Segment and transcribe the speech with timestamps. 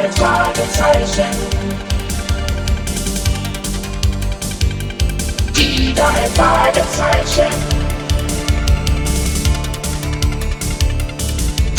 [0.00, 1.36] drei Fragezeichen.
[5.54, 7.52] Die drei Fragezeichen.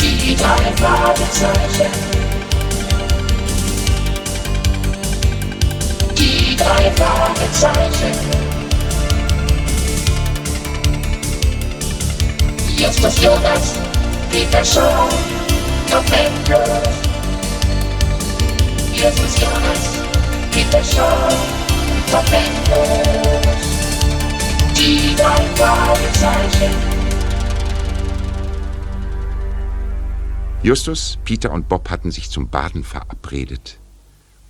[0.00, 1.90] Die drei Fragezeichen.
[6.16, 8.42] Die drei Fragezeichen.
[12.76, 13.74] Jetzt ist Jonas,
[14.30, 15.08] Peter Shaw,
[15.90, 17.11] Top Endlos.
[19.02, 19.98] Jetzt ist Jonas,
[20.52, 21.28] Peter Shaw,
[22.08, 23.66] Top Endlos.
[24.76, 26.72] Die drei Fragezeichen.
[30.62, 33.80] Justus, Peter und Bob hatten sich zum Baden verabredet.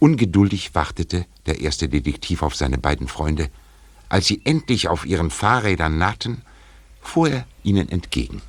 [0.01, 3.49] Ungeduldig wartete der erste Detektiv auf seine beiden Freunde.
[4.11, 6.43] Als sie endlich auf ihren Fahrrädern nahten,
[7.01, 8.43] fuhr er ihnen entgegen.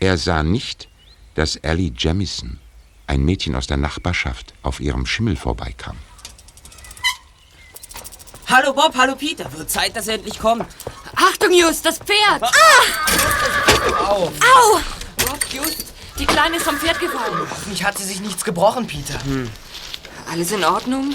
[0.00, 0.88] Er sah nicht,
[1.34, 2.60] dass Ellie Jamison,
[3.12, 5.98] ein Mädchen aus der Nachbarschaft, auf ihrem Schimmel vorbeikam.
[8.46, 9.52] Hallo Bob, hallo Peter.
[9.52, 10.64] Wird Zeit, dass er endlich kommt.
[11.14, 12.42] Achtung, Just, das Pferd!
[14.08, 14.24] Au.
[14.24, 14.80] Au!
[15.26, 17.38] Bob, Just, die Kleine ist vom Pferd gefallen.
[17.50, 19.18] Hoffentlich hat sie sich nichts gebrochen, Peter.
[20.30, 21.14] Alles in Ordnung?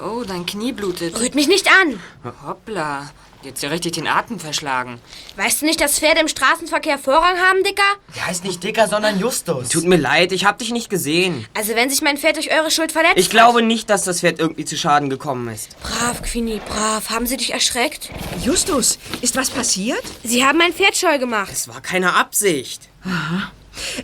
[0.00, 1.18] Oh, dein Knie blutet.
[1.18, 2.00] Rührt mich nicht an.
[2.46, 3.10] Hoppla,
[3.44, 5.00] jetzt ja richtig den Atem verschlagen.
[5.36, 7.82] Weißt du nicht, dass Pferde im Straßenverkehr Vorrang haben, Dicker?
[8.16, 9.68] Der heißt nicht Dicker, sondern Justus.
[9.68, 11.46] Tut mir leid, ich hab dich nicht gesehen.
[11.54, 14.38] Also wenn sich mein Pferd durch eure Schuld verletzt Ich glaube nicht, dass das Pferd
[14.38, 15.76] irgendwie zu Schaden gekommen ist.
[15.82, 17.10] Brav, Queenie, brav.
[17.10, 18.10] Haben sie dich erschreckt?
[18.44, 20.02] Justus, ist was passiert?
[20.24, 21.50] Sie haben mein Pferd scheu gemacht.
[21.52, 22.88] Es war keine Absicht.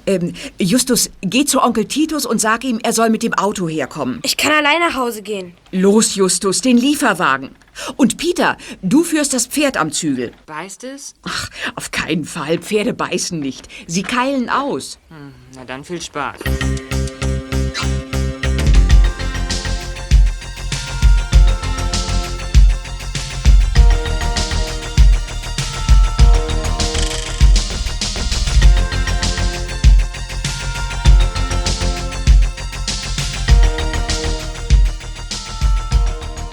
[0.07, 4.21] Ähm, Justus, geh zu Onkel Titus und sag ihm, er soll mit dem Auto herkommen.
[4.23, 5.55] Ich kann allein nach Hause gehen.
[5.73, 7.51] Los, Justus, den Lieferwagen.
[7.97, 10.33] Und Peter, du führst das Pferd am Zügel.
[10.47, 11.15] Beißt es?
[11.23, 12.59] Ach, auf keinen Fall.
[12.59, 13.69] Pferde beißen nicht.
[13.87, 14.99] Sie keilen aus.
[15.09, 16.39] Hm, na dann viel Spaß.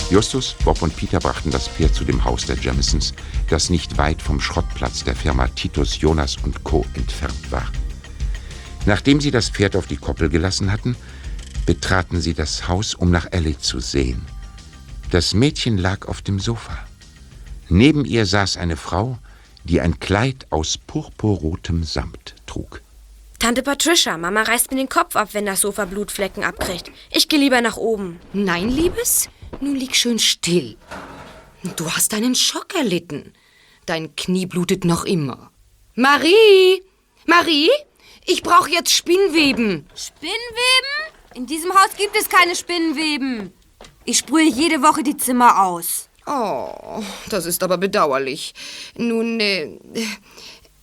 [0.10, 3.14] Justus, Bob und Peter brachten das Pferd zu dem Haus der Jamisons,
[3.50, 6.86] das nicht weit vom Schrottplatz der Firma Titus Jonas und Co.
[6.94, 7.72] entfernt war.
[8.86, 10.96] Nachdem sie das Pferd auf die Koppel gelassen hatten,
[11.66, 14.22] betraten sie das Haus, um nach Ellie zu sehen.
[15.10, 16.78] Das Mädchen lag auf dem Sofa.
[17.68, 19.18] Neben ihr saß eine Frau,
[19.64, 22.82] die ein Kleid aus purpurrotem Samt trug.
[23.40, 26.92] Tante Patricia, Mama reißt mir den Kopf ab, wenn das Sofa Blutflecken abkriegt.
[27.12, 28.20] Ich gehe lieber nach oben.
[28.34, 29.30] Nein, Liebes,
[29.62, 30.78] nun lieg schön still.
[31.76, 33.34] Du hast einen Schock erlitten.
[33.86, 35.52] Dein Knie blutet noch immer.
[35.96, 36.82] Marie!
[37.26, 37.70] Marie!
[38.26, 39.88] Ich brauche jetzt Spinnweben.
[39.96, 40.96] Spinnweben?
[41.36, 43.54] In diesem Haus gibt es keine Spinnweben.
[44.06, 46.10] Ich sprühe jede Woche die Zimmer aus.
[46.26, 48.54] Oh, das ist aber bedauerlich.
[48.98, 49.78] Nun, äh,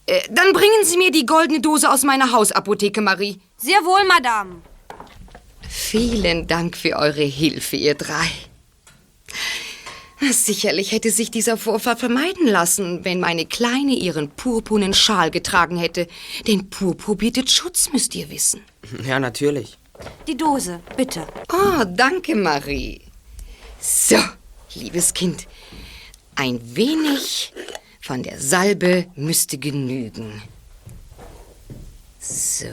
[0.07, 3.41] äh, dann bringen Sie mir die goldene Dose aus meiner Hausapotheke, Marie.
[3.57, 4.63] Sehr wohl, Madame.
[5.69, 8.29] Vielen Dank für eure Hilfe, ihr drei.
[10.31, 16.07] Sicherlich hätte sich dieser Vorfall vermeiden lassen, wenn meine Kleine ihren purpurnen Schal getragen hätte.
[16.47, 18.61] Denn Purpur bietet Schutz, müsst ihr wissen.
[19.05, 19.79] Ja, natürlich.
[20.29, 21.27] Die Dose, bitte.
[21.53, 23.01] Oh, danke, Marie.
[23.81, 24.19] So,
[24.75, 25.49] liebes Kind,
[26.37, 27.53] ein wenig
[28.01, 30.43] von der Salbe müsste genügen.
[32.21, 32.67] So.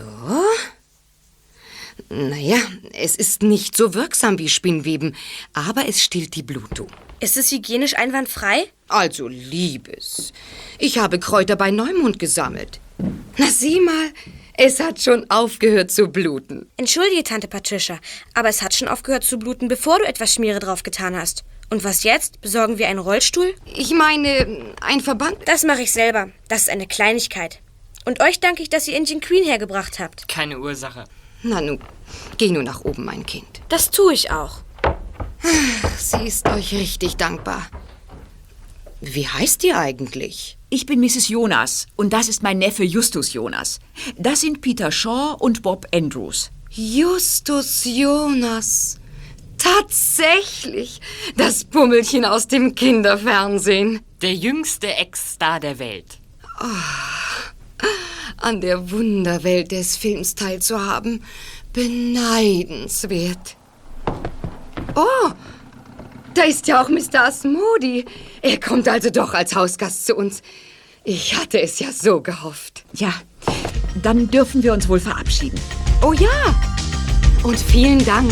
[2.10, 2.58] Naja,
[2.94, 5.16] es ist nicht so wirksam wie Spinnweben,
[5.54, 6.88] aber es stillt die Blutung.
[7.20, 8.66] Ist es hygienisch einwandfrei?
[8.88, 10.32] Also, Liebes,
[10.78, 12.80] ich habe Kräuter bei Neumond gesammelt.
[13.38, 14.12] Na, sieh mal,
[14.54, 16.66] es hat schon aufgehört zu bluten.
[16.78, 18.00] Entschuldige, Tante Patricia,
[18.34, 21.44] aber es hat schon aufgehört zu bluten, bevor du etwas Schmiere drauf getan hast.
[21.70, 22.42] Und was jetzt?
[22.42, 23.54] Besorgen wir einen Rollstuhl?
[23.76, 25.38] Ich meine, ein Verband.
[25.46, 26.30] Das mache ich selber.
[26.48, 27.62] Das ist eine Kleinigkeit.
[28.06, 30.28] Und euch danke ich, dass ihr Indian Queen hergebracht habt.
[30.28, 31.04] Keine Ursache.
[31.44, 31.80] Na nun,
[32.38, 33.62] geh nur nach oben, mein Kind.
[33.70, 34.60] Das tue ich auch.
[35.98, 37.68] Sie ist euch richtig dankbar.
[39.02, 40.58] Wie heißt ihr eigentlich?
[40.70, 41.30] Ich bin Mrs.
[41.30, 43.80] Jonas und das ist mein Neffe Justus Jonas.
[44.18, 46.52] Das sind Peter Shaw und Bob Andrews.
[46.70, 49.00] Justus Jonas.
[49.58, 51.00] Tatsächlich.
[51.38, 54.02] Das Pummelchen aus dem Kinderfernsehen.
[54.22, 56.20] Der jüngste Ex-Star der Welt.
[58.42, 61.24] An der Wunderwelt des Films teilzuhaben.
[61.74, 63.56] Beneidenswert.
[64.96, 65.32] Oh,
[66.34, 67.26] da ist ja auch Mr.
[67.26, 68.06] Asmodi.
[68.42, 70.42] Er kommt also doch als Hausgast zu uns.
[71.04, 72.84] Ich hatte es ja so gehofft.
[72.94, 73.14] Ja,
[74.02, 75.60] dann dürfen wir uns wohl verabschieden.
[76.02, 76.56] Oh ja,
[77.44, 78.32] Und vielen Dank.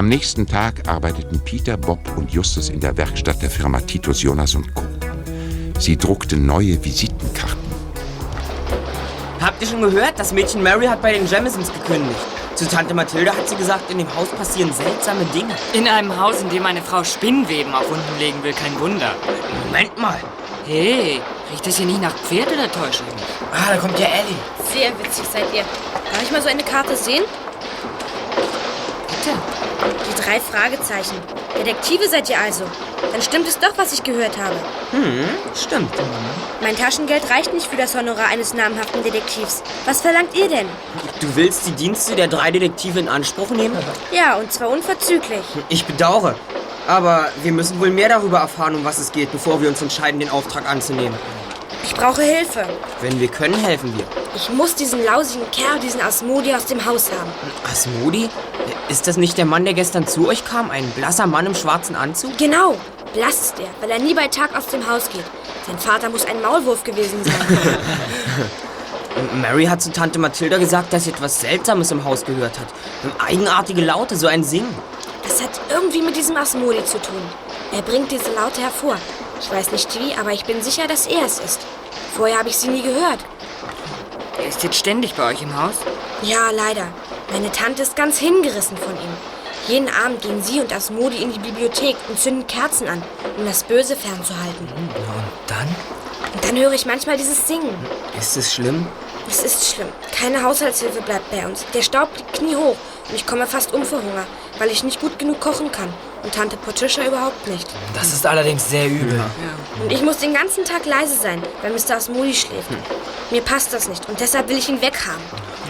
[0.00, 4.54] Am nächsten Tag arbeiteten Peter, Bob und Justus in der Werkstatt der Firma Titus Jonas
[4.54, 4.82] und Co.
[5.78, 7.58] Sie druckten neue Visitenkarten.
[9.42, 10.18] Habt ihr schon gehört?
[10.18, 12.18] Das Mädchen Mary hat bei den Jamisons gekündigt.
[12.54, 15.54] Zu Tante Mathilda hat sie gesagt, in dem Haus passieren seltsame Dinge.
[15.74, 19.14] In einem Haus, in dem eine Frau Spinnweben auf Wunden legen will, kein Wunder.
[19.66, 20.18] Moment mal.
[20.64, 21.20] Hey,
[21.52, 23.24] riecht das hier nicht nach Pferd oder täusche ich mich?
[23.52, 24.38] Ah, da kommt ja Ellie.
[24.72, 25.64] Sehr witzig seid ihr.
[26.10, 27.24] Darf ich mal so eine Karte sehen?
[29.06, 29.69] Bitte.
[30.08, 31.16] Die drei Fragezeichen.
[31.58, 32.64] Detektive seid ihr also.
[33.12, 34.54] Dann stimmt es doch, was ich gehört habe.
[35.54, 35.92] Stimmt.
[36.62, 39.62] Mein Taschengeld reicht nicht für das Honorar eines namhaften Detektivs.
[39.86, 40.66] Was verlangt ihr denn?
[41.20, 43.76] Du willst die Dienste der drei Detektive in Anspruch nehmen?
[44.12, 45.42] Ja, und zwar unverzüglich.
[45.68, 46.34] Ich bedauere.
[46.86, 50.20] Aber wir müssen wohl mehr darüber erfahren, um was es geht, bevor wir uns entscheiden,
[50.20, 51.16] den Auftrag anzunehmen.
[51.82, 52.64] Ich brauche Hilfe.
[53.00, 54.04] Wenn wir können, helfen wir.
[54.36, 57.30] Ich muss diesen lausigen Kerl, diesen Asmodi aus dem Haus haben.
[57.70, 58.28] Asmodi?
[58.88, 60.70] Ist das nicht der Mann, der gestern zu euch kam?
[60.70, 62.36] Ein blasser Mann im schwarzen Anzug?
[62.38, 62.76] Genau.
[63.12, 65.24] Blass ist er, weil er nie bei Tag aus dem Haus geht.
[65.66, 67.78] Sein Vater muss ein Maulwurf gewesen sein.
[69.40, 72.68] Mary hat zu Tante Mathilda gesagt, dass sie etwas Seltsames im Haus gehört hat.
[73.26, 74.74] Eigenartige Laute, so ein Singen.
[75.22, 77.20] Das hat irgendwie mit diesem Asmodi zu tun.
[77.72, 78.96] Er bringt diese Laute hervor.
[79.40, 81.60] Ich weiß nicht wie, aber ich bin sicher, dass er es ist.
[82.14, 83.20] Vorher habe ich sie nie gehört.
[84.38, 85.74] Er ist jetzt ständig bei euch im Haus?
[86.22, 86.88] Ja, leider.
[87.32, 89.16] Meine Tante ist ganz hingerissen von ihm.
[89.68, 93.02] Jeden Abend gehen sie und Asmodi in die Bibliothek und zünden Kerzen an,
[93.38, 94.68] um das Böse fernzuhalten.
[95.46, 95.68] Dann?
[96.34, 97.74] Und dann höre ich manchmal dieses Singen.
[98.18, 98.86] Ist es schlimm?
[99.28, 99.88] Es ist schlimm.
[100.12, 101.64] Keine Haushaltshilfe bleibt bei uns.
[101.72, 102.76] Der Staub liegt kniehoch
[103.08, 104.26] und ich komme fast um vor Hunger,
[104.58, 105.92] weil ich nicht gut genug kochen kann.
[106.22, 107.66] Und Tante Patricia überhaupt nicht.
[107.94, 109.20] Das ist allerdings sehr übel.
[109.82, 111.96] Und ich muss den ganzen Tag leise sein, weil Mr.
[111.96, 112.68] Asmodi schläft.
[113.30, 115.22] Mir passt das nicht und deshalb will ich ihn weghaben.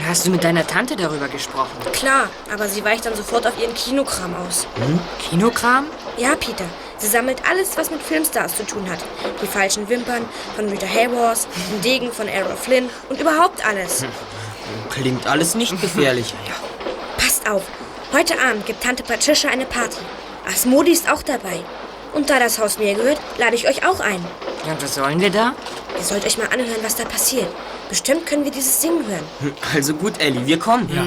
[0.08, 1.70] Hast du mit deiner Tante darüber gesprochen?
[1.92, 4.66] Klar, aber sie weicht dann sofort auf ihren Kinokram aus.
[5.28, 5.86] Kinokram?
[6.16, 6.64] Ja, Peter.
[6.98, 8.98] Sie sammelt alles, was mit Filmstars zu tun hat.
[9.42, 10.24] Die falschen Wimpern
[10.56, 14.04] von Rita Hayworth, den Degen von Errol Flynn und überhaupt alles.
[14.90, 16.34] Klingt alles nicht gefährlich.
[17.16, 17.62] Passt auf.
[18.12, 19.98] Heute Abend gibt Tante Patricia eine Party.
[20.46, 21.60] Asmodi ist auch dabei.
[22.12, 24.24] Und da das Haus mir gehört, lade ich euch auch ein.
[24.66, 25.54] Ja, und was sollen wir da?
[25.96, 27.48] Ihr sollt euch mal anhören, was da passiert.
[27.88, 29.54] Bestimmt können wir dieses Singen hören.
[29.74, 30.88] Also gut, Ellie, wir kommen.
[30.94, 31.04] Ja.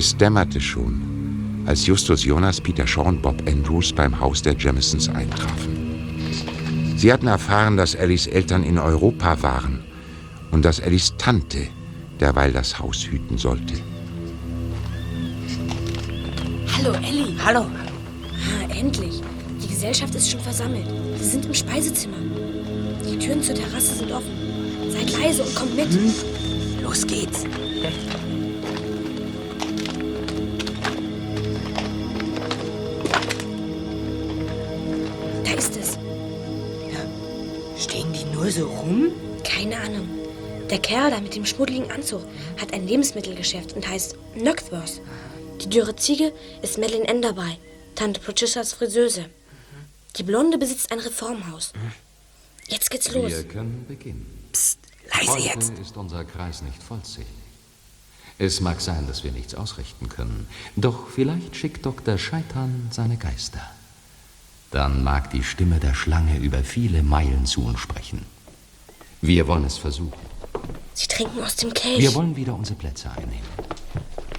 [0.00, 5.10] Es dämmerte schon, als Justus Jonas, Peter Shaw und Bob Andrews beim Haus der Jamisons
[5.10, 6.24] eintrafen.
[6.96, 9.84] Sie hatten erfahren, dass Ellis Eltern in Europa waren
[10.52, 11.68] und dass Ellis Tante
[12.18, 13.74] derweil das Haus hüten sollte.
[16.78, 17.36] Hallo, Ellie.
[17.44, 17.60] Hallo.
[17.60, 19.20] Ah, endlich.
[19.62, 20.88] Die Gesellschaft ist schon versammelt.
[21.18, 22.16] Sie sind im Speisezimmer.
[23.06, 24.32] Die Türen zur Terrasse sind offen.
[24.88, 25.88] Seid leise und kommt mit.
[26.82, 27.44] Los geht's.
[38.60, 39.10] So rum?
[39.42, 40.08] Keine Ahnung.
[40.68, 42.22] Der Kerl da mit dem schmuddeligen Anzug
[42.60, 45.00] hat ein Lebensmittelgeschäft und heißt Knockworth.
[45.62, 47.58] Die dürre Ziege ist Madeline Enderby,
[47.94, 49.26] Tante Patricias Friseuse.
[50.16, 51.72] Die Blonde besitzt ein Reformhaus.
[52.68, 53.30] Jetzt geht's los.
[53.30, 54.26] Wir können beginnen.
[55.12, 55.78] Leise Heute jetzt.
[55.78, 57.28] ist unser Kreis nicht vollzählig.
[58.38, 62.16] Es mag sein, dass wir nichts ausrichten können, doch vielleicht schickt Dr.
[62.16, 63.60] Scheitan seine Geister.
[64.70, 68.24] Dann mag die Stimme der Schlange über viele Meilen zu uns sprechen.
[69.22, 70.12] Wir wollen es versuchen.
[70.94, 71.98] Sie trinken aus dem Kelch.
[71.98, 73.48] Wir wollen wieder unsere Plätze einnehmen.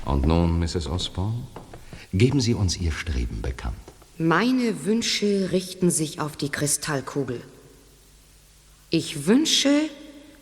[0.06, 0.88] Und nun, Mrs.
[0.88, 1.44] Osborne,
[2.14, 3.76] geben Sie uns Ihr Streben bekannt.
[4.18, 7.42] Meine Wünsche richten sich auf die Kristallkugel.
[8.90, 9.90] Ich wünsche,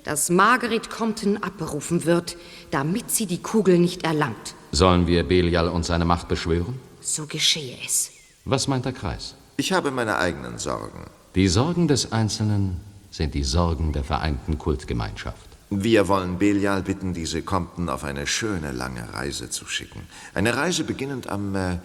[0.04, 2.36] dass Margaret Compton abberufen wird,
[2.72, 4.56] damit sie die Kugel nicht erlangt.
[4.72, 6.80] Sollen wir Belial und seine Macht beschwören?
[7.00, 8.12] So geschehe es.
[8.46, 9.36] Was meint der Kreis?
[9.58, 11.06] Ich habe meine eigenen Sorgen.
[11.36, 12.82] Die Sorgen des Einzelnen
[13.20, 15.50] sind die Sorgen der vereinten Kultgemeinschaft.
[15.70, 20.08] Wir wollen Belial bitten, diese Compton auf eine schöne lange Reise zu schicken.
[20.34, 21.54] Eine Reise beginnend am.
[21.54, 21.78] Äh, äh,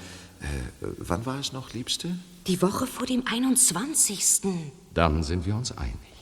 [0.80, 2.08] wann war es noch, Liebste?
[2.46, 4.42] Die Woche vor dem 21.
[4.94, 6.12] Dann sind wir uns einig.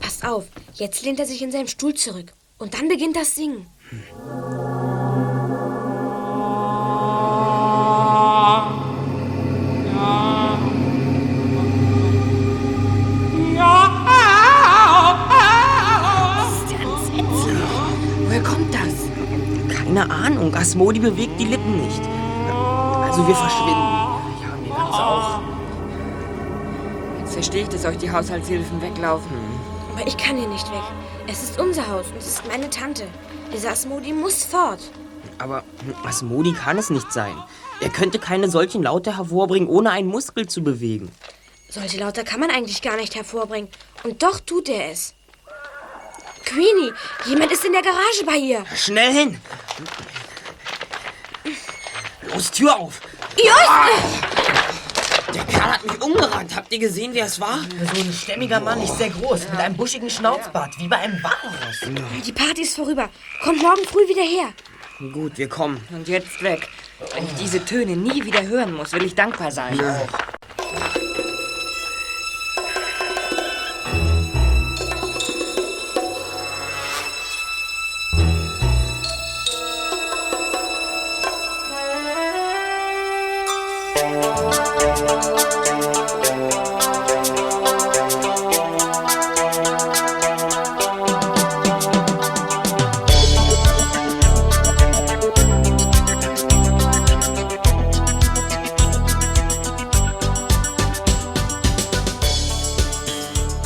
[0.00, 2.34] Passt auf, jetzt lehnt er sich in seinem Stuhl zurück.
[2.58, 3.66] Und dann beginnt das Singen.
[4.22, 4.55] Woher
[20.46, 20.54] Ahnung.
[20.54, 22.02] Asmodi bewegt die Lippen nicht.
[23.02, 23.72] Also wir verschwinden.
[24.42, 25.40] Ja, die Lanze auch.
[27.20, 29.30] Jetzt verstehe ich, dass euch die Haushaltshilfen weglaufen.
[29.92, 30.82] Aber ich kann hier nicht weg.
[31.26, 33.06] Es ist unser Haus und es ist meine Tante.
[33.52, 34.80] Dieser Asmodi muss fort.
[35.38, 35.64] Aber
[36.04, 37.34] Asmodi kann es nicht sein.
[37.80, 41.10] Er könnte keine solchen Laute hervorbringen, ohne einen Muskel zu bewegen.
[41.68, 43.68] Solche Lauter kann man eigentlich gar nicht hervorbringen.
[44.04, 45.14] Und doch tut er es.
[46.44, 46.92] Queenie,
[47.26, 48.64] jemand ist in der Garage bei ihr.
[48.74, 49.40] Schnell hin!
[52.36, 53.00] Los, Tür auf!
[55.34, 56.54] Der Kerl hat mich umgerannt.
[56.54, 57.60] Habt ihr gesehen, wer es war?
[57.94, 61.80] So ein stämmiger Mann, nicht sehr groß, mit einem buschigen Schnauzbart, wie bei einem Walross.
[62.26, 63.08] Die Party ist vorüber.
[63.42, 64.52] Kommt morgen früh wieder her.
[65.14, 65.82] Gut, wir kommen.
[65.90, 66.68] Und jetzt weg.
[67.14, 69.80] Wenn ich diese Töne nie wieder hören muss, will ich dankbar sein.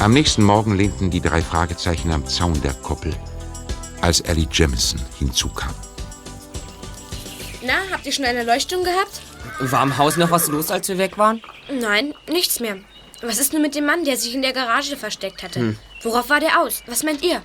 [0.01, 3.15] Am nächsten Morgen lehnten die drei Fragezeichen am Zaun der Koppel,
[4.01, 5.75] als Ellie Jemison hinzukam.
[7.63, 9.21] Na, habt ihr schon eine Leuchtung gehabt?
[9.63, 11.43] War im Haus noch was los, als wir weg waren?
[11.71, 12.79] Nein, nichts mehr.
[13.23, 15.77] Was ist nur mit dem Mann, der sich in der Garage versteckt hatte?
[16.03, 16.83] Worauf war der aus?
[16.87, 17.43] Was meint ihr?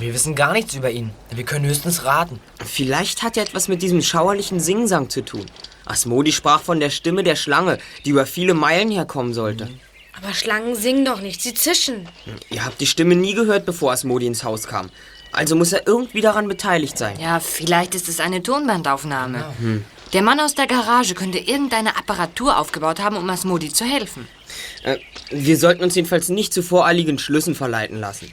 [0.00, 1.10] Wir wissen gar nichts über ihn.
[1.30, 2.40] Wir können höchstens raten.
[2.64, 5.46] Vielleicht hat er etwas mit diesem schauerlichen Singsang zu tun.
[5.84, 9.68] Asmodi sprach von der Stimme der Schlange, die über viele Meilen herkommen sollte.
[10.16, 12.08] Aber Schlangen singen doch nicht, sie zischen.
[12.50, 14.90] Ihr habt die Stimme nie gehört, bevor Asmodi ins Haus kam.
[15.32, 17.18] Also muss er irgendwie daran beteiligt sein.
[17.20, 19.44] Ja, vielleicht ist es eine Tonbandaufnahme.
[20.14, 24.28] Der Mann aus der Garage könnte irgendeine Apparatur aufgebaut haben, um Asmodi zu helfen.
[24.84, 24.98] Äh,
[25.30, 28.30] wir sollten uns jedenfalls nicht zu voreiligen Schlüssen verleiten lassen.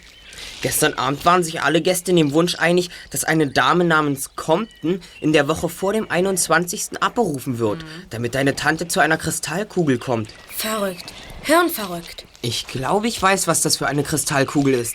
[0.62, 5.02] Gestern Abend waren sich alle Gäste in dem Wunsch einig, dass eine Dame namens Compton
[5.22, 7.02] in der Woche vor dem 21.
[7.02, 10.30] abberufen wird, damit deine Tante zu einer Kristallkugel kommt.
[10.56, 11.06] Verrückt.
[11.42, 12.26] Hirnverrückt.
[12.44, 14.94] Ich glaube, ich weiß, was das für eine Kristallkugel ist.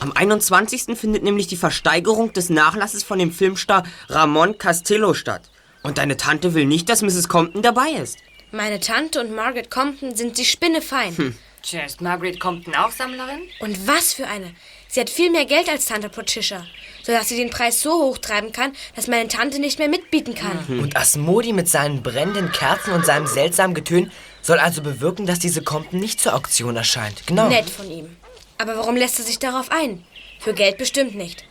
[0.00, 0.98] Am 21.
[0.98, 5.48] findet nämlich die Versteigerung des Nachlasses von dem Filmstar Ramon Castillo statt.
[5.86, 7.28] Und deine Tante will nicht, dass Mrs.
[7.28, 8.18] Compton dabei ist.
[8.50, 11.36] Meine Tante und Margaret Compton sind die Spinne fein.
[11.62, 13.42] Tja, ist Margaret Compton auch Sammlerin?
[13.60, 14.52] Und was für eine.
[14.88, 16.66] Sie hat viel mehr Geld als Tante Patricia,
[17.04, 20.64] sodass sie den Preis so hoch treiben kann, dass meine Tante nicht mehr mitbieten kann.
[20.68, 24.10] Und Asmodi mit seinen brennenden Kerzen und seinem seltsamen Getön
[24.42, 27.26] soll also bewirken, dass diese Compton nicht zur Auktion erscheint.
[27.26, 27.48] Genau.
[27.48, 28.16] Nett von ihm.
[28.58, 30.04] Aber warum lässt er sich darauf ein?
[30.40, 31.44] Für Geld bestimmt nicht.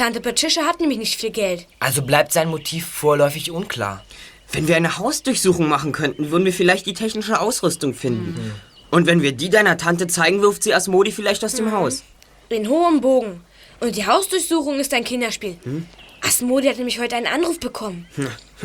[0.00, 1.66] Tante Patricia hat nämlich nicht viel Geld.
[1.78, 4.02] Also bleibt sein Motiv vorläufig unklar.
[4.50, 8.54] Wenn wir eine Hausdurchsuchung machen könnten, würden wir vielleicht die technische Ausrüstung finden.
[8.90, 12.02] Und wenn wir die deiner Tante zeigen, wirft sie Asmodi vielleicht aus dem Haus.
[12.48, 13.44] In hohem Bogen.
[13.80, 15.58] Und die Hausdurchsuchung ist ein Kinderspiel.
[16.22, 18.06] Asmodi hat nämlich heute einen Anruf bekommen.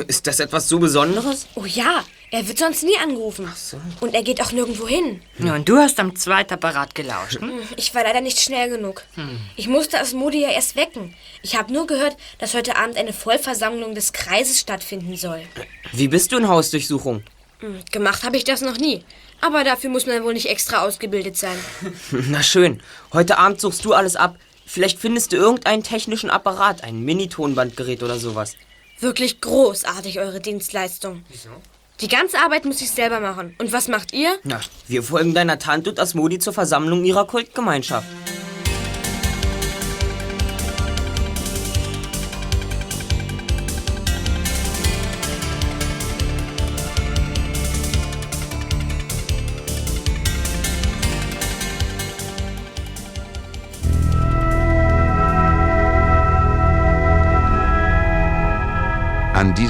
[0.07, 1.47] Ist das etwas so Besonderes?
[1.55, 3.51] Oh ja, er wird sonst nie angerufen.
[4.01, 5.21] Und er geht auch nirgendwo hin.
[5.39, 7.39] Ja, und du hast am Zweitapparat gelauscht.
[7.39, 7.59] Hm?
[7.77, 9.03] Ich war leider nicht schnell genug.
[9.55, 11.13] Ich musste Asmodi ja erst wecken.
[11.41, 15.41] Ich habe nur gehört, dass heute Abend eine Vollversammlung des Kreises stattfinden soll.
[15.93, 17.23] Wie bist du in Hausdurchsuchung?
[17.59, 19.03] Hm, Gemacht habe ich das noch nie.
[19.41, 21.57] Aber dafür muss man wohl nicht extra ausgebildet sein.
[22.11, 22.81] Na schön.
[23.13, 24.37] Heute Abend suchst du alles ab.
[24.65, 28.55] Vielleicht findest du irgendeinen technischen Apparat, ein Mini-Tonbandgerät oder sowas.
[28.99, 31.23] Wirklich großartig, eure Dienstleistung.
[31.29, 31.49] Wieso?
[32.01, 33.55] Die ganze Arbeit muss ich selber machen.
[33.57, 34.37] Und was macht ihr?
[34.43, 38.07] Na, wir folgen deiner Tante und Asmodi zur Versammlung ihrer Kultgemeinschaft.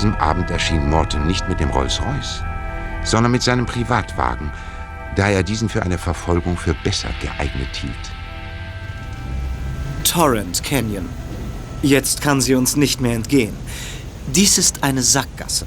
[0.05, 2.43] Diesem Abend erschien Morton nicht mit dem Rolls-Royce,
[3.03, 4.51] sondern mit seinem Privatwagen,
[5.15, 7.93] da er diesen für eine Verfolgung für besser geeignet hielt.
[10.03, 11.09] Torrent Canyon.
[11.81, 13.55] Jetzt kann sie uns nicht mehr entgehen.
[14.27, 15.65] Dies ist eine Sackgasse.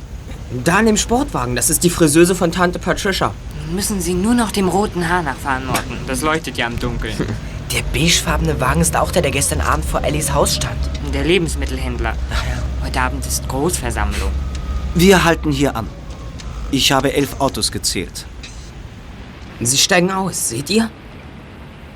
[0.65, 3.35] Da in dem Sportwagen, das ist die Friseuse von Tante Patricia.
[3.73, 5.99] Müssen Sie nur noch dem roten Haar nachfahren, Morten.
[6.07, 7.17] Das leuchtet ja im Dunkeln.
[7.73, 10.79] Der beigefarbene Wagen ist auch der, der gestern Abend vor Ellies Haus stand.
[11.13, 12.15] Der Lebensmittelhändler.
[12.33, 12.58] Ach ja.
[12.89, 14.31] Heute Abend ist Großversammlung.
[14.95, 15.87] Wir halten hier an.
[16.71, 18.25] Ich habe elf Autos gezählt.
[19.61, 20.91] Sie steigen aus, seht ihr?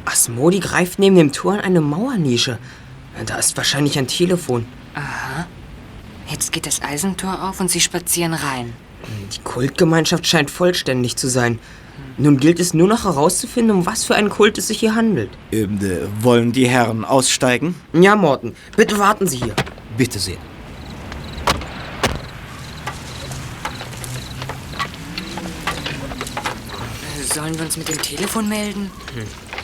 [0.05, 2.59] Asmodi greift neben dem Tor an eine Mauernische.
[3.25, 4.67] Da ist wahrscheinlich ein Telefon.
[4.95, 5.47] Aha.
[6.29, 8.75] Jetzt geht das Eisentor auf und Sie spazieren rein.
[9.35, 11.59] Die Kultgemeinschaft scheint vollständig zu sein.
[12.19, 15.31] Nun gilt es nur noch herauszufinden, um was für einen Kult es sich hier handelt.
[15.53, 17.77] Ähm, äh, wollen die Herren aussteigen?
[17.95, 19.57] Ja, Morten, bitte warten Sie hier.
[19.97, 20.37] Bitte sehr.
[27.43, 28.89] Sollen wir uns mit dem Telefon melden?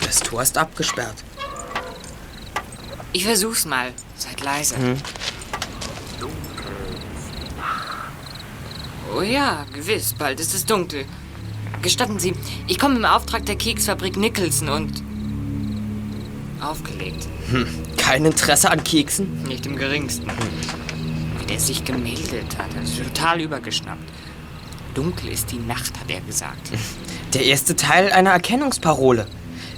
[0.04, 1.14] Das Tor ist abgesperrt.
[3.12, 3.92] Ich versuch's mal.
[4.16, 4.74] Seid leise.
[9.14, 10.12] Oh ja, gewiss.
[10.18, 11.04] Bald ist es dunkel.
[11.80, 12.34] Gestatten Sie,
[12.66, 15.00] ich komme im Auftrag der Keksfabrik Nicholson und...
[16.60, 17.28] Aufgelegt.
[17.96, 19.44] Kein Interesse an Keksen?
[19.44, 20.26] Nicht im geringsten.
[21.38, 24.02] Wie der sich gemeldet hat, also total übergeschnappt.
[24.94, 26.70] Dunkel ist die Nacht, hat er gesagt.
[27.34, 29.26] Der erste Teil einer Erkennungsparole.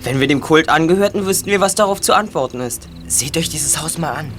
[0.03, 2.89] Wenn wir dem Kult angehörten, wüssten wir, was darauf zu antworten ist.
[3.07, 4.33] Seht euch dieses Haus mal an.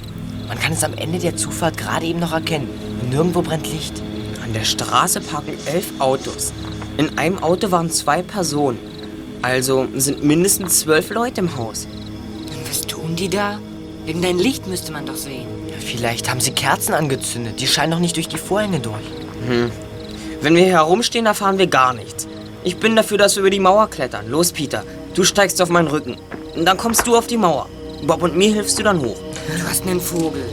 [0.47, 2.69] Man kann es am Ende der Zufahrt gerade eben noch erkennen.
[3.09, 4.01] Nirgendwo brennt Licht.
[4.43, 6.51] An der Straße parken elf Autos.
[6.97, 8.79] In einem Auto waren zwei Personen.
[9.41, 11.87] Also sind mindestens zwölf Leute im Haus.
[12.67, 13.59] Was tun die da?
[14.05, 15.47] Irgendein Licht müsste man doch sehen.
[15.79, 17.59] Vielleicht haben sie Kerzen angezündet.
[17.59, 19.03] Die scheinen doch nicht durch die Vorhänge durch.
[20.41, 22.27] Wenn wir hier herumstehen, erfahren wir gar nichts.
[22.63, 24.27] Ich bin dafür, dass wir über die Mauer klettern.
[24.27, 24.83] Los, Peter.
[25.13, 26.17] Du steigst auf meinen Rücken.
[26.55, 27.69] Und dann kommst du auf die Mauer.
[28.03, 29.17] Bob und mir hilfst du dann hoch.
[29.47, 30.43] Du hast einen Vogel.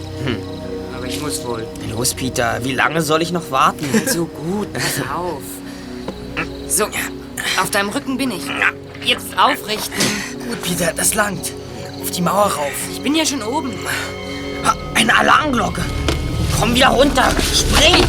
[0.95, 1.67] Aber ich muss wohl.
[1.91, 2.59] Los, Peter.
[2.63, 3.87] Wie lange soll ich noch warten?
[4.07, 5.43] So gut, pass auf.
[6.69, 6.85] So,
[7.61, 8.43] auf deinem Rücken bin ich.
[9.05, 9.95] Jetzt aufrichten.
[10.49, 11.53] Gut, Peter, das langt.
[12.03, 12.73] Auf die Mauer rauf.
[12.93, 13.73] Ich bin ja schon oben.
[14.95, 15.83] Eine Alarmglocke.
[16.59, 17.31] Komm wieder runter.
[17.55, 18.05] Spring.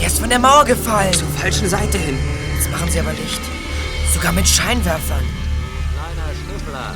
[0.00, 1.12] Er ist von der Mauer gefallen.
[1.12, 2.18] Zur falschen Seite hin.
[2.56, 3.40] Jetzt machen sie aber Licht.
[4.14, 5.24] Sogar mit Scheinwerfern.
[5.94, 6.94] Kleiner Schnüffler,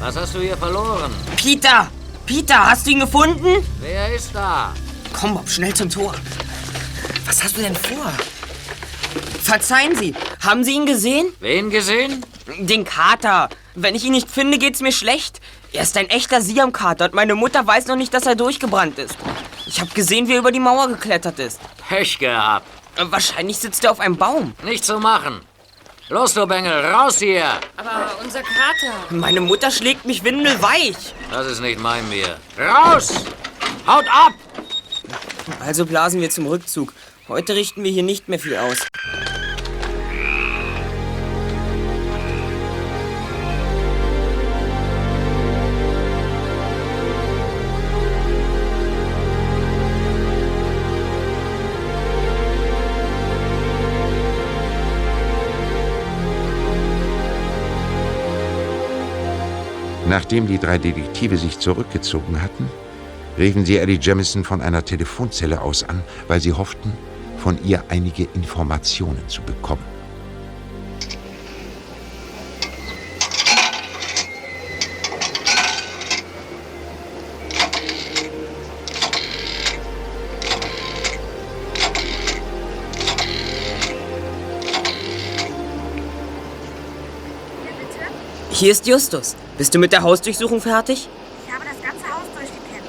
[0.00, 1.12] was hast du hier verloren?
[1.36, 1.88] Peter!
[2.26, 3.64] Peter, hast du ihn gefunden?
[3.80, 4.74] Wer ist da?
[5.12, 6.12] Komm, Bob, schnell zum Tor.
[7.24, 8.12] Was hast du denn vor?
[9.42, 10.14] Verzeihen Sie,
[10.44, 11.26] haben Sie ihn gesehen?
[11.40, 12.24] Wen gesehen?
[12.58, 13.48] Den Kater.
[13.74, 15.40] Wenn ich ihn nicht finde, geht's mir schlecht.
[15.72, 19.16] Er ist ein echter Siam-Kater und meine Mutter weiß noch nicht, dass er durchgebrannt ist.
[19.66, 21.60] Ich habe gesehen, wie er über die Mauer geklettert ist.
[21.88, 22.66] Pech gehabt.
[22.96, 24.54] Wahrscheinlich sitzt er auf einem Baum.
[24.62, 25.40] Nicht zu machen.
[26.08, 27.46] Los, du Bengel, raus hier!
[27.76, 28.94] Aber unser Kater.
[29.10, 30.94] Meine Mutter schlägt mich windelweich.
[31.32, 32.38] Das ist nicht mein Bier.
[32.56, 33.12] Raus!
[33.88, 34.32] Haut ab!
[35.58, 36.92] Also blasen wir zum Rückzug.
[37.28, 38.86] Heute richten wir hier nicht mehr viel aus.
[60.16, 62.70] Nachdem die drei Detektive sich zurückgezogen hatten,
[63.36, 66.90] riefen sie Ellie Jamison von einer Telefonzelle aus an, weil sie hofften,
[67.36, 69.95] von ihr einige Informationen zu bekommen.
[88.56, 89.36] Hier ist Justus.
[89.58, 91.10] Bist du mit der Hausdurchsuchung fertig?
[91.46, 92.88] Ich habe das ganze Haus durchgekämmt.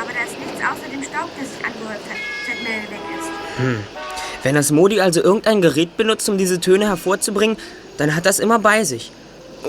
[0.00, 3.58] Aber da ist nichts außer dem Staub, der sich angehäuft hat, seit Mel weg ist.
[3.58, 3.84] Hm.
[4.44, 7.56] Wenn das Modi also irgendein Gerät benutzt, um diese Töne hervorzubringen,
[7.96, 9.10] dann hat das immer bei sich.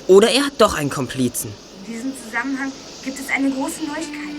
[0.05, 1.51] Oder er hat doch einen Komplizen.
[1.87, 2.71] In diesem Zusammenhang
[3.03, 4.35] gibt es eine große Neuigkeit.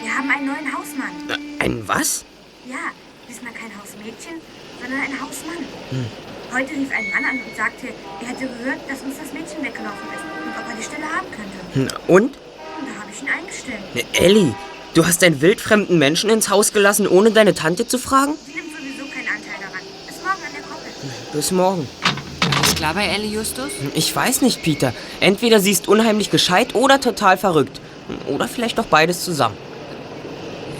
[0.00, 1.10] Wir haben einen neuen Hausmann.
[1.58, 2.24] Äh, Ein was?
[2.70, 2.94] Ja,
[3.28, 4.38] diesmal kein Hausmädchen,
[4.80, 5.58] sondern ein Hausmann.
[5.90, 6.06] Hm.
[6.54, 7.88] Heute rief ein Mann an und sagte,
[8.20, 11.26] er hätte gehört, dass uns das Mädchen weggelaufen ist und ob er die Stelle haben
[11.30, 11.92] könnte.
[11.92, 12.22] Hm, Und?
[12.24, 12.32] Und
[12.86, 13.94] da habe ich ihn eingestellt.
[13.94, 14.54] Ne, Ellie,
[14.94, 18.34] du hast einen wildfremden Menschen ins Haus gelassen, ohne deine Tante zu fragen?
[18.46, 19.82] Sie nimmt sowieso keinen Anteil daran.
[20.06, 21.32] Bis morgen an der Koppel.
[21.32, 21.88] Bis morgen.
[22.58, 23.70] Alles klar bei Ellie Justus?
[23.94, 24.92] Ich weiß nicht, Peter.
[25.20, 27.80] Entweder sie ist unheimlich gescheit oder total verrückt.
[28.26, 29.56] Oder vielleicht doch beides zusammen.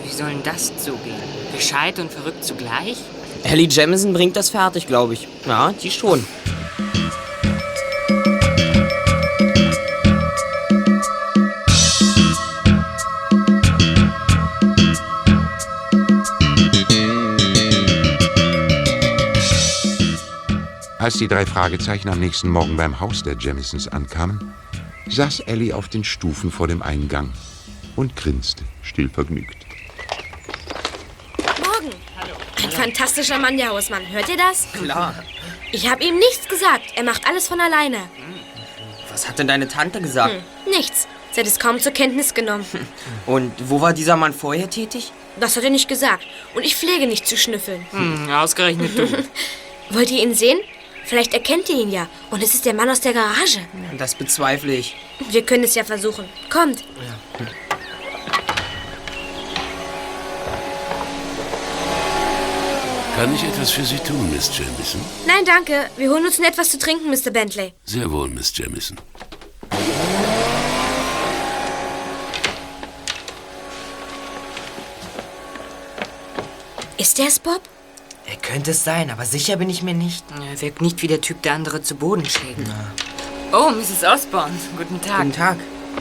[0.05, 1.17] Wie soll denn das zugehen?
[1.57, 2.99] Gescheit und verrückt zugleich?
[3.45, 5.27] Ellie Jamison bringt das fertig, glaube ich.
[5.47, 6.25] Ja, die schon.
[21.03, 24.55] Als die drei Fragezeichen am nächsten Morgen beim Haus der Jamisons ankamen,
[25.09, 27.33] saß Ellie auf den Stufen vor dem Eingang
[27.97, 29.67] und grinste, stillvergnügt.
[31.59, 31.93] Morgen.
[32.63, 34.09] Ein fantastischer Mann, der Hausmann.
[34.13, 34.69] Hört ihr das?
[34.81, 35.13] Klar.
[35.73, 36.93] Ich habe ihm nichts gesagt.
[36.95, 37.99] Er macht alles von alleine.
[39.11, 40.35] Was hat denn deine Tante gesagt?
[40.35, 41.09] Hm, nichts.
[41.33, 42.65] Sie hat es kaum zur Kenntnis genommen.
[43.27, 45.11] Und wo war dieser Mann vorher tätig?
[45.41, 46.25] Das hat er nicht gesagt.
[46.55, 47.85] Und ich pflege nicht zu schnüffeln.
[47.91, 49.09] Hm, ausgerechnet du.
[49.91, 50.61] Wollt ihr ihn sehen?
[51.13, 52.09] Vielleicht erkennt ihr ihn ja.
[52.31, 53.61] Und es ist der Mann aus der Garage.
[53.99, 54.97] Das bezweifle ich.
[55.29, 56.25] Wir können es ja versuchen.
[56.49, 56.85] Kommt.
[63.15, 65.03] Kann ich etwas für Sie tun, Miss Jamison?
[65.27, 65.91] Nein, danke.
[65.99, 67.31] Wir holen uns nur etwas zu trinken, Mr.
[67.31, 67.75] Bentley.
[67.85, 68.97] Sehr wohl, Miss Jamison.
[76.97, 77.61] Ist der es, Bob?
[78.33, 80.25] Er könnte es sein, aber sicher bin ich mir nicht.
[80.51, 82.67] Er wirkt nicht wie der Typ, der andere zu Boden schlägt.
[83.53, 84.05] Oh, Mrs.
[84.05, 84.55] Osborne.
[84.79, 85.19] Guten Tag.
[85.19, 85.57] Guten Tag.